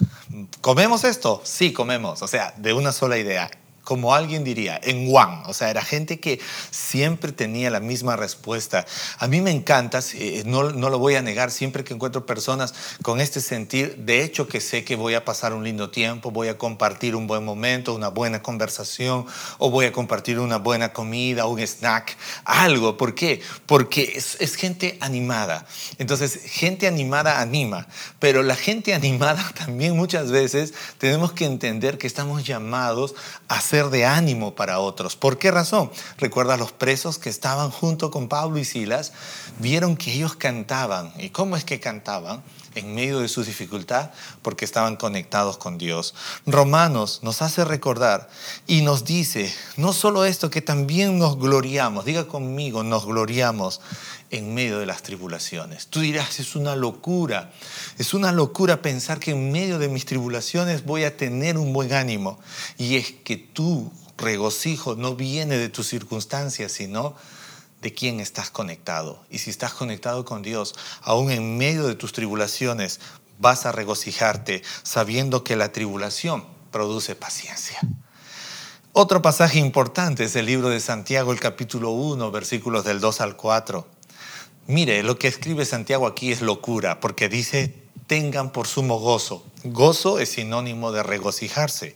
¿comemos 0.62 1.04
esto? 1.04 1.42
Sí, 1.44 1.74
comemos. 1.74 2.22
O 2.22 2.28
sea, 2.28 2.54
de 2.58 2.74
una 2.74 2.92
sola 2.92 3.18
idea 3.18 3.52
como 3.84 4.14
alguien 4.14 4.44
diría, 4.44 4.80
en 4.84 5.08
one. 5.14 5.44
O 5.48 5.54
sea, 5.54 5.70
era 5.70 5.84
gente 5.84 6.20
que 6.20 6.40
siempre 6.72 7.32
tenía 7.32 7.70
la 7.70 7.80
misma 7.80 8.16
respuesta. 8.16 8.86
A 9.18 9.28
mí 9.28 9.42
me 9.42 9.52
encanta, 9.52 10.00
eh, 10.14 10.44
no, 10.46 10.72
no, 10.72 10.90
lo 10.90 11.00
voy 11.00 11.16
a 11.16 11.22
negar, 11.22 11.52
siempre 11.52 11.84
que 11.84 11.94
encuentro 11.94 12.26
personas 12.26 12.74
con 13.02 13.20
este 13.20 13.42
sentir, 13.42 13.96
de 13.98 14.24
hecho 14.24 14.48
que 14.48 14.62
sé 14.62 14.84
que 14.84 14.96
voy 14.96 15.16
a 15.16 15.26
pasar 15.26 15.54
un 15.54 15.64
lindo 15.64 15.90
tiempo, 15.90 16.32
voy 16.32 16.50
a 16.50 16.58
compartir 16.58 17.16
un 17.16 17.28
buen 17.28 17.44
momento, 17.44 17.96
una 17.96 18.10
buena 18.10 18.42
conversación, 18.42 19.26
o 19.58 19.70
voy 19.72 19.86
a 19.86 19.92
compartir 19.92 20.40
una 20.40 20.58
buena 20.58 20.94
comida, 20.94 21.46
un 21.46 21.60
snack, 21.60 22.16
algo. 22.46 22.98
¿Por 22.98 23.16
qué? 23.16 23.42
Porque 23.66 24.14
es, 24.16 24.38
es 24.40 24.56
gente 24.56 24.98
animada. 25.02 25.66
Entonces, 25.98 26.40
gente 26.46 26.88
animada 26.88 27.42
anima, 27.42 27.88
pero 28.20 28.44
la 28.44 28.56
gente 28.56 28.94
animada 28.94 29.44
también 29.58 29.96
muchas 29.96 30.32
veces 30.32 30.74
tenemos 30.98 31.34
que 31.34 31.46
entender 31.46 31.98
que 31.98 32.08
estamos 32.08 32.44
llamados 32.44 33.16
a 33.48 33.62
ser 33.70 33.90
de 33.92 34.04
ánimo 34.04 34.56
para 34.56 34.80
otros. 34.80 35.16
¿Por 35.16 35.38
qué 35.38 35.52
razón? 35.52 35.92
Recuerda 36.18 36.58
los 36.58 36.72
presos 36.72 37.20
que 37.20 37.30
estaban 37.30 37.70
junto 37.70 38.10
con 38.10 38.28
Pablo 38.28 38.58
y 38.58 38.66
Silas, 38.66 39.14
vieron 39.60 39.96
que 39.96 40.12
ellos 40.12 40.36
cantaban. 40.36 41.14
¿Y 41.20 41.30
cómo 41.30 41.56
es 41.56 41.66
que 41.66 41.80
cantaban? 41.80 42.42
En 42.76 42.96
medio 42.96 43.20
de 43.20 43.28
su 43.28 43.44
dificultad 43.44 44.12
porque 44.42 44.66
estaban 44.66 44.96
conectados 44.96 45.58
con 45.58 45.78
Dios. 45.78 46.14
Romanos 46.46 47.20
nos 47.24 47.42
hace 47.42 47.66
recordar 47.66 48.30
y 48.68 48.82
nos 48.82 49.06
dice, 49.06 49.54
no 49.78 49.94
solo 49.94 50.26
esto, 50.26 50.50
que 50.50 50.62
también 50.62 51.18
nos 51.18 51.38
gloriamos, 51.38 52.06
diga 52.06 52.28
conmigo, 52.28 52.84
nos 52.84 53.06
gloriamos 53.06 53.82
en 54.32 54.54
medio 54.54 54.80
de 54.80 54.86
las 54.86 55.02
tribulaciones. 55.02 55.88
Tú 55.88 56.02
dirás, 56.02 56.40
es 56.40 56.56
una 56.56 56.76
locura, 56.76 57.52
es 57.98 58.14
una 58.14 58.32
locura 58.32 58.82
pensar 58.82 59.20
que 59.20 59.32
en 59.32 59.52
medio 59.52 59.80
de 59.80 59.90
mis 59.90 60.06
tribulaciones 60.06 60.86
voy 60.86 61.04
a 61.04 61.18
tener 61.18 61.58
un 61.58 61.74
buen 61.74 61.94
ánimo. 61.94 62.40
Y 62.78 62.98
es 62.98 63.12
que 63.24 63.38
tu 63.38 63.92
regocijo 64.18 64.96
no 64.96 65.16
viene 65.16 65.58
de 65.58 65.70
tus 65.70 65.88
circunstancias, 65.88 66.72
sino 66.72 67.16
de 67.82 67.94
quién 67.94 68.20
estás 68.20 68.50
conectado. 68.50 69.24
Y 69.30 69.40
si 69.40 69.50
estás 69.50 69.74
conectado 69.74 70.26
con 70.26 70.42
Dios, 70.42 70.76
aún 71.02 71.32
en 71.32 71.58
medio 71.58 71.88
de 71.88 71.96
tus 71.96 72.14
tribulaciones, 72.14 73.00
vas 73.40 73.66
a 73.66 73.72
regocijarte 73.72 74.62
sabiendo 74.84 75.44
que 75.44 75.56
la 75.56 75.72
tribulación 75.72 76.46
produce 76.72 77.16
paciencia. 77.16 77.80
Otro 78.92 79.22
pasaje 79.22 79.60
importante 79.60 80.26
es 80.26 80.36
el 80.36 80.46
libro 80.46 80.70
de 80.70 80.80
Santiago, 80.80 81.32
el 81.32 81.40
capítulo 81.40 81.92
1, 81.92 82.32
versículos 82.32 82.84
del 82.84 83.00
2 83.00 83.22
al 83.22 83.38
4. 83.38 83.88
Mire, 84.68 85.04
lo 85.04 85.18
que 85.18 85.28
escribe 85.28 85.66
Santiago 85.66 86.06
aquí 86.06 86.32
es 86.32 86.42
locura, 86.42 87.00
porque 87.00 87.30
dice, 87.30 87.74
tengan 88.08 88.52
por 88.52 88.68
sumo 88.68 89.00
gozo. 89.00 89.46
Gozo 89.64 90.20
es 90.20 90.30
sinónimo 90.30 90.92
de 90.92 91.04
regocijarse. 91.04 91.96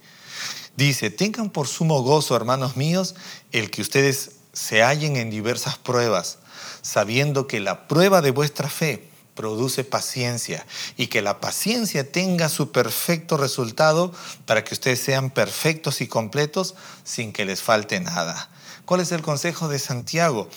Dice, 0.78 1.10
tengan 1.10 1.50
por 1.50 1.68
sumo 1.68 2.02
gozo, 2.04 2.36
hermanos 2.36 2.78
míos, 2.78 3.16
el 3.52 3.70
que 3.70 3.82
ustedes 3.82 4.38
se 4.54 4.84
hallen 4.84 5.18
en 5.18 5.30
diversas 5.30 5.78
pruebas, 5.78 6.38
sabiendo 6.82 7.48
que 7.48 7.60
la 7.60 7.88
prueba 7.88 8.22
de 8.22 8.32
vuestra 8.32 8.70
fe 8.70 9.10
produce 9.34 9.84
paciencia 9.84 10.66
y 10.96 11.08
que 11.08 11.22
la 11.22 11.40
paciencia 11.40 12.12
tenga 12.12 12.50
su 12.50 12.72
perfecto 12.72 13.36
resultado 13.36 14.14
para 14.46 14.64
que 14.64 14.76
ustedes 14.76 15.00
sean 15.00 15.32
perfectos 15.32 16.02
y 16.02 16.08
completos 16.08 16.76
sin 17.04 17.34
que 17.34 17.46
les 17.46 17.62
falte 17.62 18.00
nada. 18.00 18.50
¿Cuál 18.86 19.02
es 19.02 19.12
el 19.12 19.22
consejo 19.22 19.68
de 19.68 19.80
Santiago? 19.80 20.50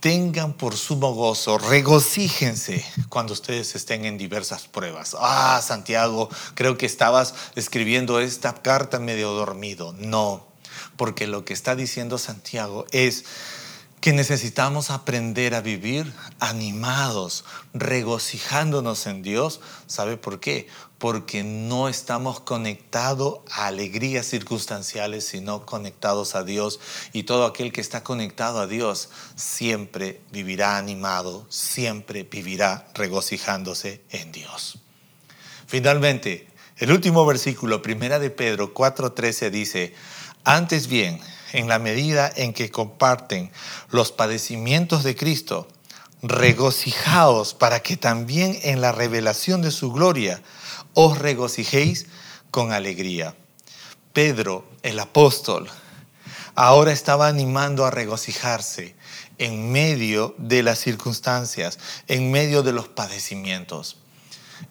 Tengan 0.00 0.52
por 0.52 0.76
sumo 0.76 1.12
gozo, 1.12 1.58
regocíjense 1.58 2.84
cuando 3.08 3.32
ustedes 3.32 3.74
estén 3.74 4.04
en 4.04 4.16
diversas 4.16 4.68
pruebas. 4.68 5.16
Ah, 5.18 5.60
Santiago, 5.62 6.30
creo 6.54 6.78
que 6.78 6.86
estabas 6.86 7.34
escribiendo 7.56 8.20
esta 8.20 8.54
carta 8.54 9.00
medio 9.00 9.32
dormido. 9.32 9.92
No, 9.98 10.47
porque 10.98 11.26
lo 11.26 11.46
que 11.46 11.54
está 11.54 11.76
diciendo 11.76 12.18
Santiago 12.18 12.84
es 12.90 13.24
que 14.00 14.12
necesitamos 14.12 14.90
aprender 14.90 15.54
a 15.54 15.60
vivir 15.60 16.12
animados, 16.38 17.44
regocijándonos 17.72 19.06
en 19.06 19.22
Dios. 19.22 19.60
¿Sabe 19.86 20.16
por 20.16 20.40
qué? 20.40 20.68
Porque 20.98 21.42
no 21.42 21.88
estamos 21.88 22.40
conectados 22.40 23.40
a 23.50 23.66
alegrías 23.66 24.26
circunstanciales, 24.26 25.24
sino 25.24 25.66
conectados 25.66 26.34
a 26.34 26.44
Dios. 26.44 26.80
Y 27.12 27.24
todo 27.24 27.46
aquel 27.46 27.72
que 27.72 27.80
está 27.80 28.04
conectado 28.04 28.60
a 28.60 28.66
Dios 28.66 29.08
siempre 29.36 30.20
vivirá 30.32 30.78
animado, 30.78 31.46
siempre 31.48 32.24
vivirá 32.24 32.88
regocijándose 32.94 34.02
en 34.10 34.32
Dios. 34.32 34.78
Finalmente, 35.66 36.48
el 36.76 36.92
último 36.92 37.26
versículo, 37.26 37.82
primera 37.82 38.20
de 38.20 38.30
Pedro 38.30 38.72
4:13 38.72 39.50
dice, 39.50 39.94
antes 40.48 40.86
bien, 40.86 41.20
en 41.52 41.68
la 41.68 41.78
medida 41.78 42.32
en 42.34 42.54
que 42.54 42.70
comparten 42.70 43.52
los 43.90 44.12
padecimientos 44.12 45.04
de 45.04 45.14
Cristo, 45.14 45.68
regocijaos 46.22 47.52
para 47.52 47.80
que 47.80 47.98
también 47.98 48.58
en 48.62 48.80
la 48.80 48.92
revelación 48.92 49.60
de 49.60 49.70
su 49.70 49.92
gloria 49.92 50.40
os 50.94 51.18
regocijéis 51.18 52.06
con 52.50 52.72
alegría. 52.72 53.34
Pedro, 54.14 54.66
el 54.82 54.98
apóstol, 55.00 55.68
ahora 56.54 56.92
estaba 56.92 57.28
animando 57.28 57.84
a 57.84 57.90
regocijarse 57.90 58.96
en 59.36 59.70
medio 59.70 60.34
de 60.38 60.62
las 60.62 60.78
circunstancias, 60.78 61.78
en 62.06 62.30
medio 62.30 62.62
de 62.62 62.72
los 62.72 62.88
padecimientos. 62.88 63.98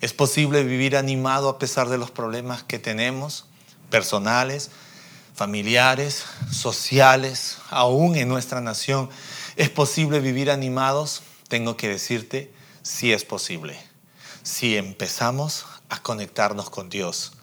¿Es 0.02 0.12
posible 0.12 0.64
vivir 0.64 0.98
animado 0.98 1.50
a 1.50 1.60
pesar 1.60 1.88
de 1.88 2.00
los 2.00 2.10
problemas 2.10 2.64
que 2.64 2.80
tenemos, 2.80 3.46
personales, 3.92 4.72
familiares, 5.38 6.26
sociales, 6.52 7.60
aún 7.70 8.16
en 8.16 8.28
nuestra 8.28 8.60
nación. 8.60 9.08
¿Es 9.56 9.70
posible 9.70 10.20
vivir 10.20 10.50
animados? 10.50 11.22
Tengo 11.48 11.78
que 11.78 11.88
decirte, 11.88 12.52
sí 12.82 13.14
es 13.14 13.24
posible. 13.24 13.80
Si 14.42 14.76
empezamos 14.76 15.68
a 15.90 16.02
conectarnos 16.02 16.72
con 16.72 16.90
Dios, 16.90 17.34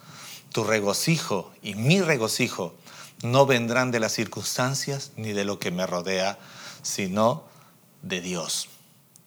tu 0.53 0.65
regocijo 0.65 1.53
y 1.63 1.77
mi 1.77 2.01
regocijo 2.01 2.75
no 3.23 3.47
vendrán 3.47 3.93
de 3.93 4.01
las 4.01 4.13
circunstancias 4.13 5.13
ni 5.15 5.33
de 5.33 5.45
lo 5.45 5.61
que 5.61 5.71
me 5.71 5.87
rodea, 5.87 6.37
sino 6.83 7.45
de 8.03 8.21
Dios, 8.21 8.71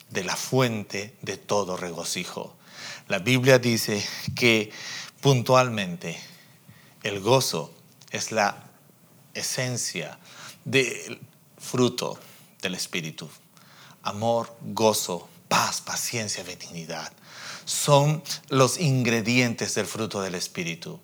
de 0.09 0.25
la 0.25 0.35
fuente 0.35 1.15
de 1.21 1.37
todo 1.37 1.77
regocijo. 1.77 2.53
La 3.07 3.19
Biblia 3.19 3.59
dice 3.59 4.05
que 4.35 4.71
puntualmente 5.21 6.19
el 7.03 7.21
gozo 7.21 7.73
es 8.11 8.31
la 8.31 8.63
esencia 9.33 10.17
del 10.65 11.19
fruto 11.57 12.19
del 12.61 12.75
Espíritu. 12.75 13.29
Amor, 14.03 14.55
gozo, 14.61 15.27
paz, 15.47 15.81
paciencia, 15.81 16.43
benignidad. 16.43 17.11
Son 17.65 18.23
los 18.49 18.79
ingredientes 18.79 19.75
del 19.75 19.85
fruto 19.85 20.21
del 20.21 20.35
Espíritu. 20.35 20.99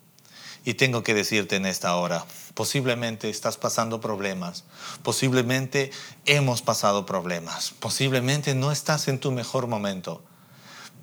Y 0.64 0.74
tengo 0.74 1.02
que 1.02 1.12
decirte 1.12 1.56
en 1.56 1.66
esta 1.66 1.94
hora, 1.96 2.24
posiblemente 2.54 3.28
estás 3.28 3.58
pasando 3.58 4.00
problemas, 4.00 4.64
posiblemente 5.02 5.90
hemos 6.24 6.62
pasado 6.62 7.04
problemas, 7.04 7.74
posiblemente 7.80 8.54
no 8.54 8.72
estás 8.72 9.08
en 9.08 9.20
tu 9.20 9.30
mejor 9.30 9.66
momento, 9.66 10.22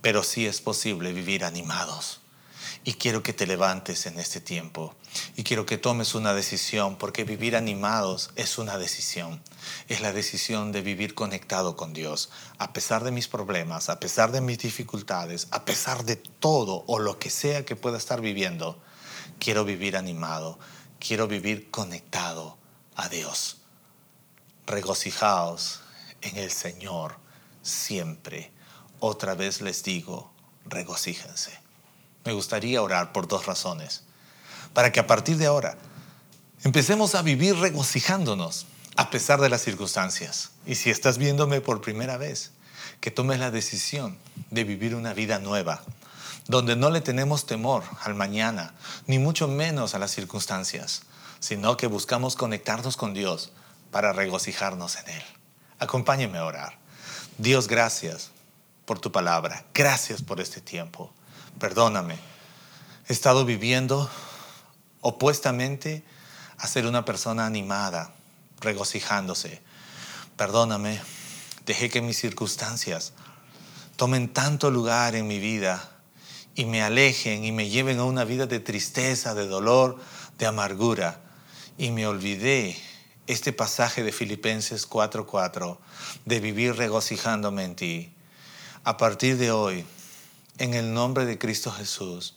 pero 0.01 0.23
sí 0.23 0.47
es 0.47 0.61
posible 0.61 1.13
vivir 1.13 1.45
animados 1.45 2.20
y 2.83 2.93
quiero 2.93 3.21
que 3.21 3.33
te 3.33 3.45
levantes 3.45 4.05
en 4.07 4.19
este 4.19 4.41
tiempo 4.41 4.95
y 5.35 5.43
quiero 5.43 5.65
que 5.65 5.77
tomes 5.77 6.15
una 6.15 6.33
decisión, 6.33 6.97
porque 6.97 7.23
vivir 7.23 7.55
animados 7.55 8.31
es 8.35 8.57
una 8.57 8.77
decisión. 8.77 9.41
Es 9.87 10.01
la 10.01 10.13
decisión 10.13 10.71
de 10.71 10.81
vivir 10.81 11.13
conectado 11.13 11.75
con 11.75 11.93
Dios. 11.93 12.29
A 12.57 12.73
pesar 12.73 13.03
de 13.03 13.11
mis 13.11 13.27
problemas, 13.27 13.89
a 13.89 13.99
pesar 13.99 14.31
de 14.31 14.41
mis 14.41 14.57
dificultades, 14.57 15.47
a 15.51 15.65
pesar 15.65 16.05
de 16.05 16.15
todo 16.15 16.83
o 16.87 16.99
lo 16.99 17.19
que 17.19 17.29
sea 17.29 17.65
que 17.65 17.75
pueda 17.75 17.97
estar 17.97 18.21
viviendo, 18.21 18.81
quiero 19.39 19.63
vivir 19.63 19.95
animado, 19.95 20.57
quiero 20.99 21.27
vivir 21.27 21.69
conectado 21.69 22.57
a 22.95 23.09
Dios. 23.09 23.57
Regocijaos 24.65 25.81
en 26.21 26.37
el 26.37 26.51
Señor 26.51 27.17
siempre. 27.61 28.51
Otra 28.99 29.35
vez 29.35 29.61
les 29.61 29.83
digo, 29.83 30.31
regocíjense. 30.65 31.59
Me 32.23 32.33
gustaría 32.33 32.81
orar 32.81 33.11
por 33.11 33.27
dos 33.27 33.45
razones. 33.45 34.03
Para 34.73 34.91
que 34.91 34.99
a 34.99 35.07
partir 35.07 35.37
de 35.37 35.47
ahora 35.47 35.77
empecemos 36.63 37.15
a 37.15 37.21
vivir 37.21 37.55
regocijándonos 37.55 38.67
a 38.95 39.09
pesar 39.09 39.41
de 39.41 39.49
las 39.49 39.61
circunstancias. 39.61 40.51
Y 40.65 40.75
si 40.75 40.89
estás 40.89 41.17
viéndome 41.17 41.61
por 41.61 41.81
primera 41.81 42.17
vez, 42.17 42.51
que 42.99 43.11
tomes 43.11 43.39
la 43.39 43.51
decisión 43.51 44.17
de 44.51 44.63
vivir 44.63 44.95
una 44.95 45.13
vida 45.13 45.39
nueva, 45.39 45.81
donde 46.47 46.75
no 46.75 46.89
le 46.89 47.01
tenemos 47.01 47.45
temor 47.45 47.83
al 48.03 48.13
mañana, 48.13 48.73
ni 49.07 49.17
mucho 49.17 49.47
menos 49.47 49.95
a 49.95 49.99
las 49.99 50.11
circunstancias, 50.11 51.03
sino 51.39 51.77
que 51.77 51.87
buscamos 51.87 52.35
conectarnos 52.35 52.97
con 52.97 53.13
Dios 53.13 53.51
para 53.89 54.13
regocijarnos 54.13 54.97
en 54.97 55.09
Él. 55.09 55.23
Acompáñeme 55.79 56.37
a 56.37 56.45
orar. 56.45 56.77
Dios, 57.37 57.67
gracias 57.67 58.29
por 58.85 58.99
tu 58.99 59.11
palabra. 59.11 59.65
Gracias 59.73 60.21
por 60.21 60.39
este 60.39 60.61
tiempo 60.61 61.11
perdóname, 61.59 62.17
he 63.07 63.13
estado 63.13 63.45
viviendo 63.45 64.09
opuestamente 65.01 66.03
a 66.57 66.67
ser 66.67 66.85
una 66.85 67.05
persona 67.05 67.45
animada, 67.45 68.13
regocijándose. 68.59 69.61
Perdóname, 70.37 71.01
dejé 71.65 71.89
que 71.89 72.01
mis 72.01 72.17
circunstancias 72.17 73.13
tomen 73.95 74.29
tanto 74.29 74.71
lugar 74.71 75.15
en 75.15 75.27
mi 75.27 75.39
vida 75.39 75.91
y 76.55 76.65
me 76.65 76.81
alejen 76.81 77.43
y 77.43 77.51
me 77.51 77.69
lleven 77.69 77.99
a 77.99 78.03
una 78.03 78.23
vida 78.23 78.45
de 78.45 78.59
tristeza, 78.59 79.33
de 79.33 79.47
dolor, 79.47 79.99
de 80.37 80.45
amargura. 80.45 81.19
Y 81.77 81.91
me 81.91 82.07
olvidé 82.07 82.77
este 83.27 83.53
pasaje 83.53 84.03
de 84.03 84.11
Filipenses 84.11 84.87
4:4, 84.87 85.79
de 86.25 86.39
vivir 86.39 86.75
regocijándome 86.75 87.63
en 87.63 87.75
ti. 87.75 88.13
A 88.83 88.97
partir 88.97 89.37
de 89.37 89.51
hoy, 89.51 89.85
en 90.61 90.75
el 90.75 90.93
nombre 90.93 91.25
de 91.25 91.39
Cristo 91.39 91.71
Jesús, 91.71 92.35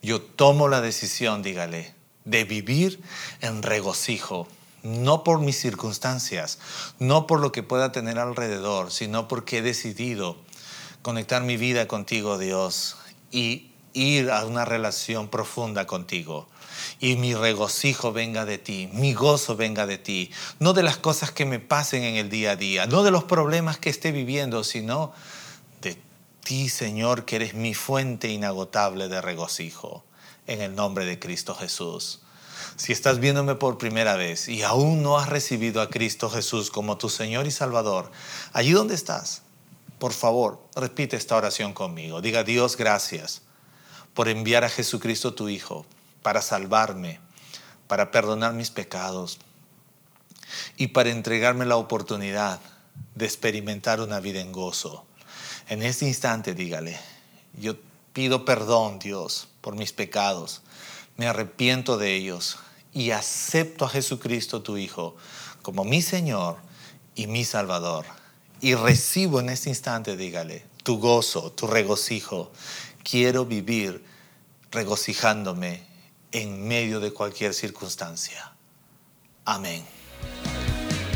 yo 0.00 0.22
tomo 0.22 0.68
la 0.68 0.80
decisión, 0.80 1.42
dígale, 1.42 1.94
de 2.24 2.44
vivir 2.44 3.02
en 3.40 3.64
regocijo, 3.64 4.46
no 4.84 5.24
por 5.24 5.40
mis 5.40 5.58
circunstancias, 5.58 6.60
no 7.00 7.26
por 7.26 7.40
lo 7.40 7.50
que 7.50 7.64
pueda 7.64 7.90
tener 7.90 8.20
alrededor, 8.20 8.92
sino 8.92 9.26
porque 9.26 9.58
he 9.58 9.62
decidido 9.62 10.36
conectar 11.02 11.42
mi 11.42 11.56
vida 11.56 11.88
contigo, 11.88 12.38
Dios, 12.38 12.98
y 13.32 13.72
ir 13.94 14.30
a 14.30 14.44
una 14.44 14.64
relación 14.64 15.28
profunda 15.28 15.88
contigo. 15.88 16.48
Y 17.00 17.16
mi 17.16 17.34
regocijo 17.34 18.12
venga 18.12 18.44
de 18.44 18.58
ti, 18.58 18.88
mi 18.92 19.12
gozo 19.12 19.56
venga 19.56 19.86
de 19.86 19.98
ti, 19.98 20.30
no 20.60 20.72
de 20.72 20.84
las 20.84 20.98
cosas 20.98 21.32
que 21.32 21.46
me 21.46 21.58
pasen 21.58 22.04
en 22.04 22.14
el 22.14 22.30
día 22.30 22.52
a 22.52 22.56
día, 22.56 22.86
no 22.86 23.02
de 23.02 23.10
los 23.10 23.24
problemas 23.24 23.76
que 23.78 23.90
esté 23.90 24.12
viviendo, 24.12 24.62
sino 24.62 25.12
ti, 26.46 26.68
Señor, 26.68 27.24
que 27.24 27.34
eres 27.34 27.54
mi 27.54 27.74
fuente 27.74 28.28
inagotable 28.28 29.08
de 29.08 29.20
regocijo, 29.20 30.04
en 30.46 30.62
el 30.62 30.76
nombre 30.76 31.04
de 31.04 31.18
Cristo 31.18 31.56
Jesús. 31.56 32.20
Si 32.76 32.92
estás 32.92 33.18
viéndome 33.18 33.56
por 33.56 33.78
primera 33.78 34.14
vez 34.14 34.46
y 34.46 34.62
aún 34.62 35.02
no 35.02 35.18
has 35.18 35.28
recibido 35.28 35.82
a 35.82 35.90
Cristo 35.90 36.30
Jesús 36.30 36.70
como 36.70 36.98
tu 36.98 37.08
Señor 37.08 37.48
y 37.48 37.50
Salvador, 37.50 38.12
allí 38.52 38.70
donde 38.70 38.94
estás, 38.94 39.42
por 39.98 40.12
favor, 40.12 40.60
repite 40.76 41.16
esta 41.16 41.34
oración 41.34 41.72
conmigo. 41.72 42.20
Diga, 42.20 42.44
Dios, 42.44 42.76
gracias 42.76 43.42
por 44.14 44.28
enviar 44.28 44.62
a 44.62 44.70
Jesucristo 44.70 45.34
tu 45.34 45.48
Hijo 45.48 45.84
para 46.22 46.42
salvarme, 46.42 47.18
para 47.88 48.12
perdonar 48.12 48.52
mis 48.52 48.70
pecados 48.70 49.40
y 50.76 50.88
para 50.88 51.10
entregarme 51.10 51.66
la 51.66 51.76
oportunidad 51.76 52.60
de 53.16 53.24
experimentar 53.24 54.00
una 54.00 54.20
vida 54.20 54.40
en 54.40 54.52
gozo. 54.52 55.05
En 55.68 55.82
este 55.82 56.06
instante 56.06 56.54
dígale, 56.54 56.96
yo 57.58 57.74
pido 58.12 58.44
perdón, 58.44 59.00
Dios, 59.00 59.48
por 59.60 59.74
mis 59.74 59.92
pecados, 59.92 60.62
me 61.16 61.26
arrepiento 61.26 61.98
de 61.98 62.14
ellos 62.14 62.58
y 62.92 63.10
acepto 63.10 63.84
a 63.84 63.88
Jesucristo, 63.88 64.62
tu 64.62 64.76
Hijo, 64.76 65.16
como 65.62 65.84
mi 65.84 66.02
Señor 66.02 66.58
y 67.16 67.26
mi 67.26 67.44
Salvador. 67.44 68.04
y 68.62 68.74
recibo 68.74 69.40
en 69.40 69.50
este 69.50 69.68
instante, 69.68 70.16
dígale, 70.16 70.64
tu 70.82 70.98
gozo, 70.98 71.52
tu 71.52 71.66
regocijo. 71.66 72.50
Quiero 73.02 73.44
vivir 73.44 74.02
regocijándome 74.70 75.82
en 76.32 76.66
medio 76.66 76.98
de 76.98 77.12
cualquier 77.12 77.52
circunstancia. 77.52 78.54
Amén. 79.44 79.84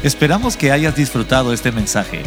Esperamos 0.02 0.56
que 0.56 0.70
hayas 0.70 0.94
disfrutado 0.94 1.52
este 1.54 1.72
mensaje. 1.72 2.24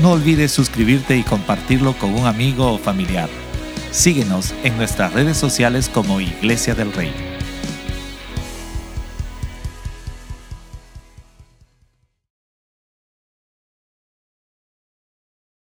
No 0.00 0.12
olvides 0.12 0.50
suscribirte 0.50 1.18
y 1.18 1.22
compartirlo 1.22 1.92
con 1.92 2.14
un 2.14 2.26
amigo 2.26 2.72
o 2.72 2.78
familiar. 2.78 3.28
Síguenos 3.90 4.54
en 4.64 4.78
nuestras 4.78 5.12
redes 5.12 5.36
sociales 5.36 5.90
como 5.90 6.22
Iglesia 6.22 6.74
del 6.74 6.90
Rey. 6.92 7.29